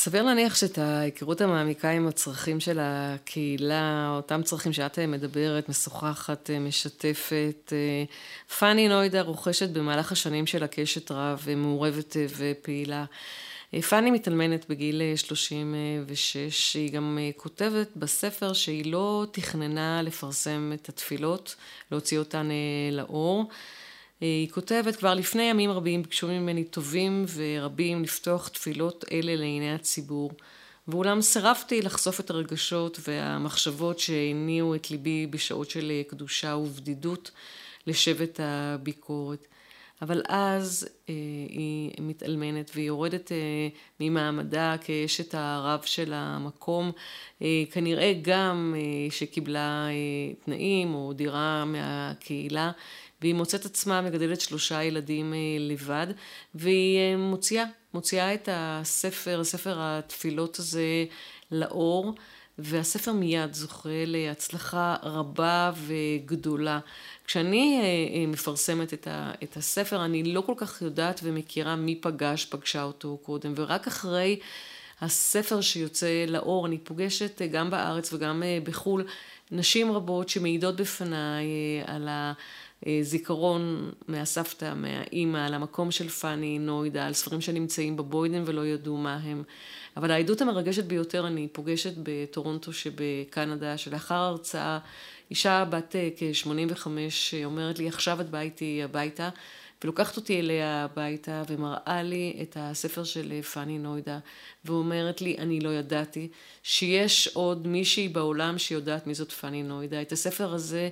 סביר 0.03 0.23
להניח 0.23 0.55
שאת 0.55 0.77
ההיכרות 0.77 1.41
המעמיקה 1.41 1.89
עם 1.89 2.07
הצרכים 2.07 2.59
של 2.59 2.79
הקהילה, 2.81 4.13
אותם 4.15 4.43
צרכים 4.43 4.73
שאת 4.73 4.99
מדברת, 4.99 5.69
משוחחת, 5.69 6.49
משתפת, 6.59 7.73
פאני 8.59 8.87
נוידה 8.87 9.21
רוכשת 9.21 9.69
במהלך 9.69 10.11
השנים 10.11 10.47
של 10.47 10.63
הקשת 10.63 11.11
רב, 11.11 11.45
מעורבת 11.55 12.15
ופעילה. 12.37 13.05
פאני 13.89 14.11
מתאלמנת 14.11 14.65
בגיל 14.69 15.01
36, 15.15 16.73
היא 16.73 16.91
גם 16.91 17.19
כותבת 17.37 17.87
בספר 17.95 18.53
שהיא 18.53 18.91
לא 18.91 19.25
תכננה 19.31 20.01
לפרסם 20.01 20.71
את 20.73 20.89
התפילות, 20.89 21.55
להוציא 21.91 22.19
אותן 22.19 22.49
לאור. 22.91 23.45
היא 24.23 24.49
כותבת, 24.49 24.95
כבר 24.95 25.13
לפני 25.13 25.43
ימים 25.43 25.71
רבים 25.71 26.03
ביקשו 26.03 26.27
ממני 26.27 26.63
טובים 26.63 27.25
ורבים 27.33 28.03
לפתוח 28.03 28.47
תפילות 28.47 29.05
אלה 29.11 29.35
לעיני 29.35 29.73
הציבור. 29.73 30.31
ואולם 30.87 31.21
סירבתי 31.21 31.81
לחשוף 31.81 32.19
את 32.19 32.29
הרגשות 32.29 32.99
והמחשבות 33.07 33.99
שהניעו 33.99 34.75
את 34.75 34.91
ליבי 34.91 35.27
בשעות 35.27 35.69
של 35.69 35.91
קדושה 36.07 36.55
ובדידות 36.55 37.31
לשבט 37.87 38.39
הביקורת. 38.43 39.47
אבל 40.01 40.21
אז 40.27 40.87
אה, 41.09 41.13
היא 41.49 41.91
מתאלמנת 41.99 42.71
והיא 42.75 42.87
יורדת 42.87 43.31
אה, 43.31 43.37
ממעמדה 43.99 44.75
כאשת 44.81 45.35
הרב 45.35 45.81
של 45.85 46.13
המקום, 46.15 46.91
אה, 47.41 47.63
כנראה 47.71 48.13
גם 48.21 48.75
אה, 48.77 49.11
שקיבלה 49.11 49.87
אה, 49.89 50.33
תנאים 50.45 50.95
או 50.95 51.13
דירה 51.13 51.65
מהקהילה, 51.65 52.71
והיא 53.23 53.35
מוצאת 53.35 53.65
עצמה 53.65 54.01
מגדלת 54.01 54.41
שלושה 54.41 54.83
ילדים 54.83 55.33
אה, 55.33 55.37
לבד, 55.59 56.07
והיא 56.55 56.99
אה, 56.99 57.17
מוציאה, 57.17 57.65
מוציאה 57.93 58.33
את 58.33 58.49
הספר, 58.51 59.43
ספר 59.43 59.75
התפילות 59.79 60.59
הזה 60.59 61.05
לאור, 61.51 62.13
והספר 62.57 63.13
מיד 63.13 63.53
זוכה 63.53 63.89
להצלחה 64.05 64.95
רבה 65.03 65.71
וגדולה. 65.87 66.79
כשאני 67.25 67.81
אה, 67.81 68.27
מפרסמת 68.27 68.93
את 69.43 69.57
הספר, 69.57 70.05
אני 70.05 70.23
לא 70.23 70.41
כל 70.41 70.53
כך 70.57 70.81
יודעת 70.81 71.19
ומכירה 71.23 71.75
מי 71.75 71.95
פגש, 72.01 72.45
פגשה 72.45 72.83
אותו 72.83 73.17
קודם, 73.21 73.53
ורק 73.55 73.87
אחרי 73.87 74.39
הספר 75.01 75.61
שיוצא 75.61 76.25
לאור, 76.27 76.67
אני 76.67 76.77
פוגשת 76.77 77.41
גם 77.51 77.69
בארץ 77.69 78.13
וגם 78.13 78.43
בחו"ל, 78.63 79.05
נשים 79.51 79.91
רבות 79.91 80.29
שמעידות 80.29 80.75
בפניי 80.75 81.45
על 81.85 82.07
ה... 82.07 82.33
אה, 82.87 82.99
זיכרון 83.01 83.91
מהסבתא, 84.07 84.73
מהאימא, 84.75 85.37
על 85.37 85.53
המקום 85.53 85.91
של 85.91 86.09
פאני 86.09 86.59
נוידה, 86.59 87.05
על 87.05 87.13
ספרים 87.13 87.41
שנמצאים 87.41 87.97
בבוידן 87.97 88.43
ולא 88.45 88.65
ידעו 88.65 88.97
מה 88.97 89.15
הם. 89.23 89.43
אבל 89.97 90.11
העדות 90.11 90.41
המרגשת 90.41 90.83
ביותר 90.83 91.27
אני 91.27 91.47
פוגשת 91.51 91.93
בטורונטו 92.03 92.73
שבקנדה, 92.73 93.77
שלאחר 93.77 94.15
הרצאה, 94.15 94.79
אישה 95.31 95.65
בת 95.69 95.95
אה, 95.95 96.09
כ-85 96.17 96.87
אומרת 97.45 97.79
לי, 97.79 97.87
עכשיו 97.87 98.21
את 98.21 98.29
באה 98.29 98.41
איתי 98.41 98.83
הביתה, 98.83 99.29
ולוקחת 99.83 100.17
אותי 100.17 100.39
אליה 100.39 100.83
הביתה 100.83 101.43
ומראה 101.49 102.03
לי 102.03 102.37
את 102.41 102.57
הספר 102.59 103.03
של 103.03 103.41
פאני 103.41 103.77
נוידה, 103.77 104.19
ואומרת 104.65 105.21
לי, 105.21 105.35
אני 105.37 105.59
לא 105.59 105.69
ידעתי 105.69 106.27
שיש 106.63 107.27
עוד 107.27 107.67
מישהי 107.67 108.09
בעולם 108.09 108.57
שיודעת 108.57 109.07
מי 109.07 109.13
זאת 109.13 109.31
פאני 109.31 109.63
נוידה. 109.63 110.01
את 110.01 110.11
הספר 110.11 110.53
הזה 110.53 110.89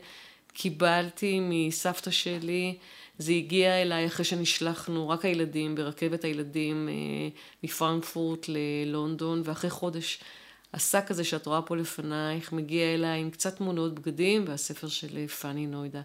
קיבלתי 0.54 1.40
מסבתא 1.42 2.12
שלי, 2.12 2.78
זה 3.18 3.32
הגיע 3.32 3.82
אליי 3.82 4.08
אחרי 4.08 4.26
שנשלחנו, 4.26 5.10
רק 5.10 5.26
הילדים, 5.26 5.76
ברכבת 5.76 6.24
הילדים 6.24 6.90
אה, 6.90 6.94
מפרנקפורט 7.64 8.46
ללונדון, 8.48 9.42
ואחרי 9.46 9.70
חודש 9.70 10.20
השק 10.74 11.12
הזה 11.12 11.24
שאת 11.24 11.46
רואה 11.46 11.62
פה 11.62 11.78
לפנייך 11.78 12.52
מגיע 12.52 12.94
אליי 12.94 13.22
עם 13.22 13.30
קצת 13.30 13.58
תמונות 13.58 13.94
בגדים 13.94 14.46
והספר 14.48 14.88
של 14.88 15.28
פאני 15.28 15.68
נוידה. 15.68 16.02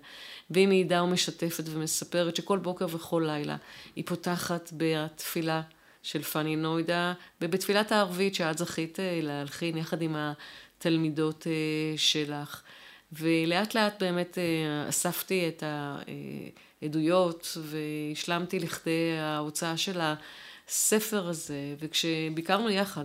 והיא 0.51 0.69
מעידה 0.69 1.03
ומשתפת 1.03 1.65
ומספרת 1.67 2.37
שכל 2.37 2.59
בוקר 2.59 2.87
וכל 2.91 3.23
לילה 3.27 3.57
היא 3.97 4.05
פותחת 4.07 4.73
בתפילה 4.77 5.63
של 6.03 6.23
פאני 6.23 6.57
נוידה, 6.57 7.13
ובתפילת 7.41 7.93
הערבית 7.93 8.35
שאת 8.35 8.59
זכית 8.59 9.01
אה, 9.01 9.21
להלחין 9.23 9.77
יחד 9.77 10.03
עם 10.03 10.17
התלמידות 10.17 11.47
אה, 11.47 11.99
שלך. 11.99 12.63
ולאט 13.13 13.75
לאט 13.75 14.03
באמת 14.03 14.39
אה, 14.39 14.89
אספתי 14.89 15.49
את 15.49 15.63
העדויות 16.83 17.59
והשלמתי 17.63 18.59
לכדי 18.59 19.19
ההוצאה 19.19 19.77
של 19.77 20.01
הספר 20.01 21.29
הזה, 21.29 21.75
וכשביקרנו 21.79 22.71
יחד 22.71 23.05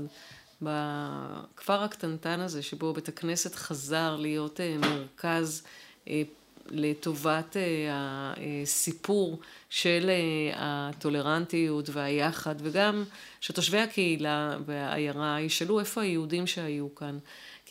בכפר 0.62 1.84
הקטנטן 1.84 2.40
הזה, 2.40 2.62
שבו 2.62 2.94
בית 2.94 3.08
הכנסת 3.08 3.56
חזר 3.56 4.16
להיות 4.16 4.60
אה, 4.60 4.78
מרכז 4.78 5.64
אה, 6.08 6.22
לטובת 6.70 7.56
הסיפור 7.90 9.40
של 9.70 10.10
הטולרנטיות 10.56 11.90
והיחד, 11.90 12.56
וגם 12.60 13.04
שתושבי 13.42 13.80
הקהילה 13.80 14.58
והעיירה 14.66 15.42
ישאלו 15.42 15.80
איפה 15.80 16.02
היהודים 16.02 16.48
שהיו 16.48 16.96
כאן. 16.96 17.18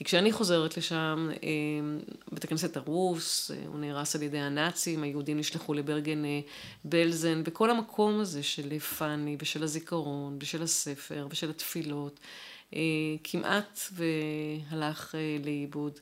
כי 0.00 0.04
כשאני 0.04 0.32
חוזרת 0.32 0.76
לשם, 0.76 1.28
אה, 1.42 1.48
בית 2.32 2.44
הכנסת 2.44 2.76
הרוס, 2.76 3.50
אה, 3.50 3.56
הוא 3.66 3.78
נהרס 3.78 4.16
על 4.16 4.22
ידי 4.22 4.38
הנאצים, 4.38 5.02
היהודים 5.02 5.38
נשלחו 5.38 5.74
לברגן 5.74 6.24
אה, 6.24 6.40
בלזן, 6.84 7.42
וכל 7.44 7.70
המקום 7.70 8.20
הזה 8.20 8.42
של 8.42 8.78
פאני 8.78 9.36
ושל 9.42 9.62
הזיכרון 9.62 10.38
ושל 10.40 10.62
הספר 10.62 11.26
ושל 11.30 11.50
התפילות, 11.50 12.20
כמעט 13.24 13.80
והלך 13.92 15.14
לאיבוד. 15.44 15.98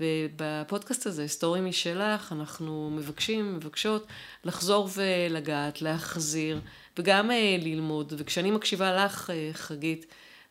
ובפודקאסט 0.00 1.06
הזה, 1.06 1.28
סטורי 1.28 1.60
משלך, 1.60 2.32
אנחנו 2.32 2.90
מבקשים, 2.90 3.56
מבקשות 3.56 4.06
לחזור 4.44 4.88
ולגעת, 4.94 5.82
להחזיר, 5.82 6.60
וגם 6.98 7.30
ללמוד. 7.58 8.12
וכשאני 8.16 8.50
מקשיבה 8.50 9.04
לך, 9.04 9.30
חגית, 9.52 10.06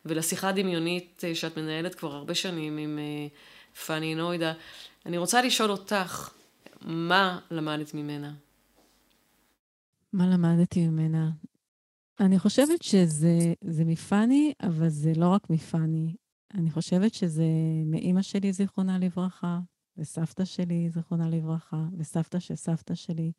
ולשיחה 0.08 0.48
הדמיונית 0.48 1.22
אה, 1.24 1.34
שאת 1.34 1.58
מנהלת 1.58 1.94
כבר 1.94 2.14
הרבה 2.14 2.34
שנים 2.34 2.76
עם 2.76 2.98
אה, 2.98 3.26
פאני 3.86 4.14
נוידה. 4.14 4.52
אני 5.06 5.18
רוצה 5.18 5.42
לשאול 5.42 5.70
אותך, 5.70 6.30
מה 6.82 7.38
למדת 7.50 7.94
ממנה? 7.94 8.34
מה 10.12 10.26
למדתי 10.26 10.86
ממנה? 10.86 11.30
אני 12.20 12.38
חושבת 12.38 12.82
שזה 12.82 13.84
מפאני, 13.84 14.52
אבל 14.62 14.88
זה 14.88 15.12
לא 15.16 15.28
רק 15.28 15.50
מפאני. 15.50 16.14
אני 16.54 16.70
חושבת 16.70 17.14
שזה 17.14 17.46
מאימא 17.86 18.22
שלי, 18.22 18.52
זיכרונה 18.52 18.98
לברכה, 18.98 19.60
וסבתא 19.96 20.44
שלי, 20.44 20.90
זיכרונה 20.90 21.28
לברכה, 21.28 21.84
וסבתא 21.98 22.38
של 22.38 22.54
סבתא 22.54 22.94
שלי, 22.94 23.32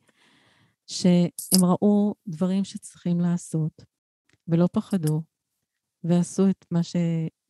שהם 0.86 1.64
ראו 1.64 2.14
דברים 2.26 2.64
שצריכים 2.64 3.20
לעשות, 3.20 3.84
ולא 4.48 4.68
פחדו, 4.72 5.22
ועשו 6.04 6.50
את 6.50 6.64
מה, 6.70 6.82
ש... 6.82 6.96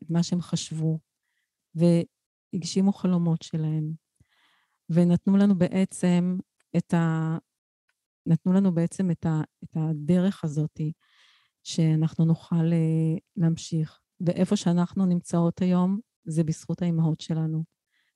מה 0.09 0.23
שהם 0.23 0.41
חשבו, 0.41 0.99
והגשימו 1.75 2.93
חלומות 2.93 3.43
שלהם, 3.43 3.93
ונתנו 4.91 5.37
לנו 5.37 5.59
בעצם 5.59 6.39
את 6.77 6.95
ה... 6.95 7.37
נתנו 8.27 8.53
לנו 8.53 8.75
בעצם 8.75 9.11
את, 9.11 9.27
ה... 9.27 9.41
את 9.65 9.77
הדרך 9.77 10.45
הזאתי, 10.45 10.93
שאנחנו 11.65 12.25
נוכל 12.25 12.73
אה, 12.73 13.19
להמשיך. 13.37 13.99
ואיפה 14.21 14.57
שאנחנו 14.57 15.07
נמצאות 15.07 15.63
היום, 15.63 16.01
זה 16.25 16.45
בזכות 16.45 16.83
האימהות 16.83 17.21
שלנו, 17.21 17.65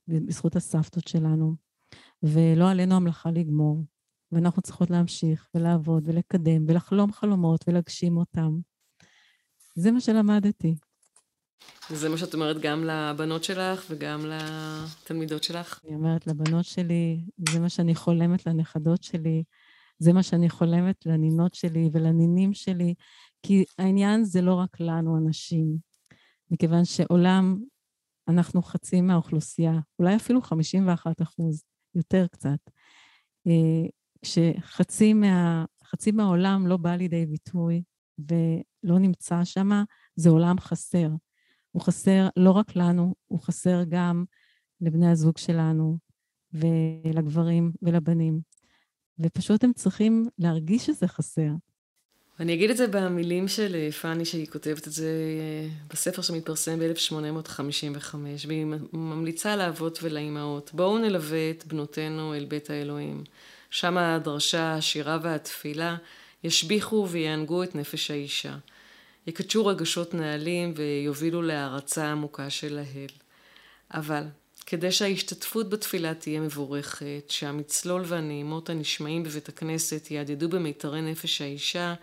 ובזכות 0.08 0.56
הסבתות 0.56 1.08
שלנו. 1.08 1.56
ולא 2.22 2.70
עלינו 2.70 2.94
המלאכה 2.94 3.30
לגמור, 3.30 3.84
ואנחנו 4.32 4.62
צריכות 4.62 4.90
להמשיך 4.90 5.48
ולעבוד 5.54 6.02
ולקדם 6.06 6.64
ולחלום 6.68 7.12
חלומות 7.12 7.64
ולהגשים 7.68 8.16
אותם. 8.16 8.58
זה 9.74 9.90
מה 9.90 10.00
שלמדתי. 10.00 10.74
וזה 11.90 12.08
מה 12.08 12.18
שאת 12.18 12.34
אומרת 12.34 12.56
גם 12.60 12.84
לבנות 12.84 13.44
שלך 13.44 13.86
וגם 13.90 14.20
לתלמידות 14.26 15.42
שלך? 15.42 15.80
אני 15.84 15.94
אומרת 15.94 16.26
לבנות 16.26 16.64
שלי, 16.64 17.20
זה 17.48 17.60
מה 17.60 17.68
שאני 17.68 17.94
חולמת 17.94 18.46
לנכדות 18.46 19.02
שלי, 19.02 19.42
זה 19.98 20.12
מה 20.12 20.22
שאני 20.22 20.50
חולמת 20.50 21.06
לנינות 21.06 21.54
שלי 21.54 21.90
ולנינים 21.92 22.54
שלי, 22.54 22.94
כי 23.42 23.64
העניין 23.78 24.24
זה 24.24 24.42
לא 24.42 24.54
רק 24.54 24.80
לנו, 24.80 25.16
הנשים, 25.16 25.76
מכיוון 26.50 26.84
שעולם, 26.84 27.58
אנחנו 28.28 28.62
חצי 28.62 29.00
מהאוכלוסייה, 29.00 29.72
אולי 29.98 30.16
אפילו 30.16 30.42
51 30.42 31.22
אחוז, 31.22 31.64
יותר 31.94 32.26
קצת. 32.26 32.58
אה, 33.46 33.88
כשחצי 34.22 35.12
מה, 35.12 35.64
מהעולם 36.12 36.66
לא 36.66 36.76
בא 36.76 36.96
לידי 36.96 37.26
ביטוי, 37.26 37.82
ולא 38.28 38.98
נמצא 38.98 39.44
שם, 39.44 39.70
זה 40.16 40.30
עולם 40.30 40.60
חסר. 40.60 41.08
הוא 41.70 41.82
חסר 41.82 42.28
לא 42.36 42.50
רק 42.50 42.76
לנו, 42.76 43.14
הוא 43.28 43.40
חסר 43.40 43.82
גם 43.88 44.24
לבני 44.80 45.10
הזוג 45.10 45.38
שלנו, 45.38 45.98
ולגברים 46.52 47.72
ולבנים. 47.82 48.40
ופשוט 49.18 49.64
הם 49.64 49.72
צריכים 49.72 50.26
להרגיש 50.38 50.86
שזה 50.86 51.08
חסר. 51.08 51.50
אני 52.40 52.54
אגיד 52.54 52.70
את 52.70 52.76
זה 52.76 52.86
במילים 52.86 53.48
של 53.48 53.74
אה, 53.74 53.92
פאני, 53.92 54.24
שהיא 54.24 54.46
כותבת 54.46 54.88
את 54.88 54.92
זה 54.92 55.08
אה, 55.40 55.68
בספר 55.90 56.22
שמתפרסם 56.22 56.78
ב-1855, 56.78 58.14
והיא 58.46 58.66
ממליצה 58.92 59.56
לאבות 59.56 59.98
ולאימהות, 60.02 60.70
בואו 60.74 60.98
נלווה 60.98 61.50
את 61.50 61.66
בנותינו 61.66 62.34
אל 62.34 62.44
בית 62.44 62.70
האלוהים. 62.70 63.24
שם 63.70 63.96
הדרשה, 63.96 64.74
השירה 64.74 65.18
והתפילה 65.22 65.96
ישביחו 66.44 67.08
ויענגו 67.10 67.62
את 67.62 67.74
נפש 67.74 68.10
האישה. 68.10 68.56
יקדשו 69.26 69.66
רגשות 69.66 70.14
נעלים 70.14 70.74
ויובילו 70.76 71.42
להערצה 71.42 72.10
עמוקה 72.12 72.50
של 72.50 72.78
ההל. 72.78 73.08
אבל 73.94 74.22
כדי 74.66 74.92
שההשתתפות 74.92 75.70
בתפילה 75.70 76.14
תהיה 76.14 76.40
מבורכת, 76.40 77.24
שהמצלול 77.28 78.02
והנעימות 78.06 78.70
הנשמעים 78.70 79.22
בבית 79.22 79.48
הכנסת 79.48 80.10
יהדהדו 80.10 80.48
במיתרי 80.48 81.02
נפש 81.02 81.40
האישה, 81.40 81.94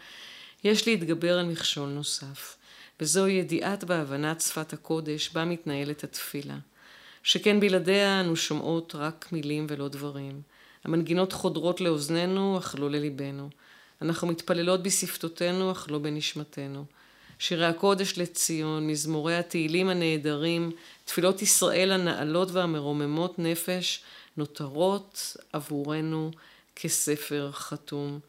יש 0.63 0.88
להתגבר 0.88 1.39
על 1.39 1.45
מכשול 1.45 1.89
נוסף, 1.89 2.58
וזו 2.99 3.28
ידיעת 3.28 3.84
והבנת 3.88 4.41
שפת 4.41 4.73
הקודש 4.73 5.30
בה 5.30 5.45
מתנהלת 5.45 6.04
התפילה. 6.04 6.58
שכן 7.23 7.60
בלעדיה 7.60 8.19
אנו 8.19 8.36
שומעות 8.36 8.95
רק 8.95 9.30
מילים 9.32 9.65
ולא 9.69 9.88
דברים. 9.88 10.41
המנגינות 10.84 11.34
חודרות 11.34 11.82
לאוזנינו, 11.82 12.58
אך 12.58 12.75
לא 12.80 12.91
לליבנו. 12.91 13.49
אנחנו 14.01 14.27
מתפללות 14.27 14.83
בשפתותינו, 14.83 15.71
אך 15.71 15.88
לא 15.91 15.99
בנשמתנו. 15.99 16.85
שירי 17.39 17.65
הקודש 17.65 18.17
לציון, 18.17 18.88
מזמורי 18.88 19.35
התהילים 19.35 19.89
הנהדרים, 19.89 20.71
תפילות 21.05 21.41
ישראל 21.41 21.91
הנעלות 21.91 22.51
והמרוממות 22.51 23.39
נפש, 23.39 24.01
נותרות 24.38 25.38
עבורנו 25.53 26.31
כספר 26.75 27.51
חתום. 27.51 28.19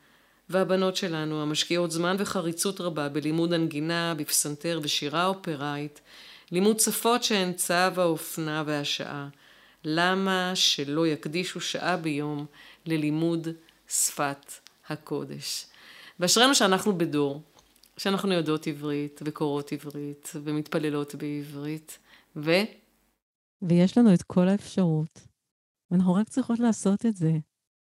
והבנות 0.48 0.96
שלנו, 0.96 1.42
המשקיעות 1.42 1.90
זמן 1.90 2.16
וחריצות 2.18 2.80
רבה 2.80 3.08
בלימוד 3.08 3.52
הנגינה, 3.52 4.14
בפסנתר, 4.16 4.80
בשירה 4.80 5.26
אופראית, 5.26 6.00
לימוד 6.52 6.80
שפות 6.80 7.24
שהן 7.24 7.52
צו 7.52 7.74
האופנה 7.74 8.62
והשעה. 8.66 9.28
למה 9.84 10.52
שלא 10.54 11.06
יקדישו 11.06 11.60
שעה 11.60 11.96
ביום 11.96 12.46
ללימוד 12.86 13.48
שפת 13.88 14.52
הקודש? 14.90 15.66
ואשרינו 16.20 16.54
שאנחנו 16.54 16.98
בדור, 16.98 17.42
שאנחנו 17.96 18.32
יודעות 18.32 18.66
עברית 18.66 19.20
וקוראות 19.24 19.72
עברית 19.72 20.32
ומתפללות 20.34 21.14
בעברית, 21.14 21.98
ו... 22.36 22.50
ויש 23.62 23.98
לנו 23.98 24.14
את 24.14 24.22
כל 24.22 24.48
האפשרות. 24.48 25.20
אנחנו 25.92 26.14
רק 26.14 26.28
צריכות 26.28 26.58
לעשות 26.58 27.06
את 27.06 27.16
זה. 27.16 27.32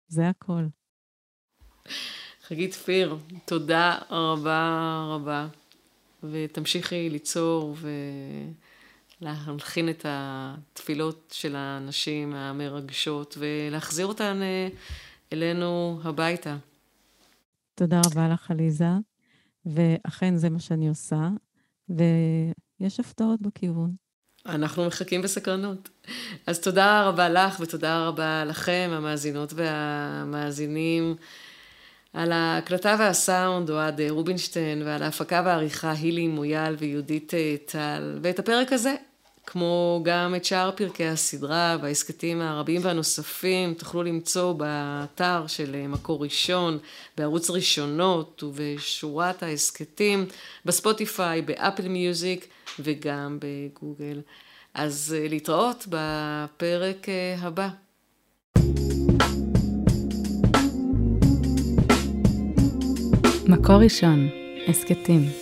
זה 0.08 0.28
הכל. 0.28 0.62
חגית 2.42 2.74
פיר, 2.74 3.16
תודה 3.44 3.98
רבה 4.10 5.04
רבה, 5.08 5.48
ותמשיכי 6.22 7.10
ליצור 7.10 7.76
ולהלחין 9.20 9.88
את 9.88 10.06
התפילות 10.08 11.34
של 11.36 11.56
הנשים 11.56 12.34
המרגשות 12.34 13.36
ולהחזיר 13.38 14.06
אותן 14.06 14.42
אה, 14.42 14.68
אלינו 15.32 16.00
הביתה. 16.04 16.56
תודה 17.80 18.00
רבה 18.06 18.28
לך, 18.28 18.50
עליזה, 18.50 18.90
ואכן 19.66 20.36
זה 20.36 20.50
מה 20.50 20.60
שאני 20.60 20.88
עושה, 20.88 21.28
ויש 21.88 23.00
הפתעות 23.00 23.42
בכיוון. 23.42 23.94
אנחנו 24.46 24.86
מחכים 24.86 25.22
בסקרנות. 25.22 25.88
אז 26.46 26.60
תודה 26.60 27.08
רבה 27.08 27.28
לך 27.28 27.60
ותודה 27.60 28.06
רבה 28.06 28.44
לכם, 28.44 28.90
המאזינות 28.92 29.52
והמאזינים. 29.52 31.16
על 32.12 32.32
ההקלטה 32.32 32.96
והסאונד 32.98 33.70
אוהד 33.70 34.00
רובינשטיין, 34.00 34.82
ועל 34.82 35.02
ההפקה 35.02 35.42
והעריכה 35.44 35.92
הילי 35.92 36.28
מויאל 36.28 36.76
ויהודית 36.78 37.34
אה, 37.34 37.56
טל. 37.66 38.18
ואת 38.22 38.38
הפרק 38.38 38.72
הזה, 38.72 38.94
כמו 39.52 40.00
גם 40.04 40.34
את 40.34 40.44
שאר 40.44 40.70
פרקי 40.70 41.04
הסדרה 41.04 41.76
וההסכתים 41.82 42.40
הרבים 42.40 42.80
והנוספים, 42.84 43.74
תוכלו 43.74 44.02
למצוא 44.02 44.52
באתר 44.52 45.46
של 45.46 45.74
אה, 45.74 45.88
מקור 45.88 46.22
ראשון, 46.22 46.78
בערוץ 47.18 47.50
ראשונות 47.50 48.42
ובשורת 48.42 49.42
ההסכתים, 49.42 50.26
בספוטיפיי, 50.64 51.42
באפל 51.42 51.88
מיוזיק 51.88 52.48
וגם 52.78 53.38
בגוגל. 53.40 54.20
אז 54.74 55.16
אה, 55.18 55.28
להתראות 55.28 55.86
בפרק 55.88 57.06
הבא. 57.38 57.68
מקור 63.48 63.76
ראשון, 63.76 64.28
הסכתים. 64.68 65.39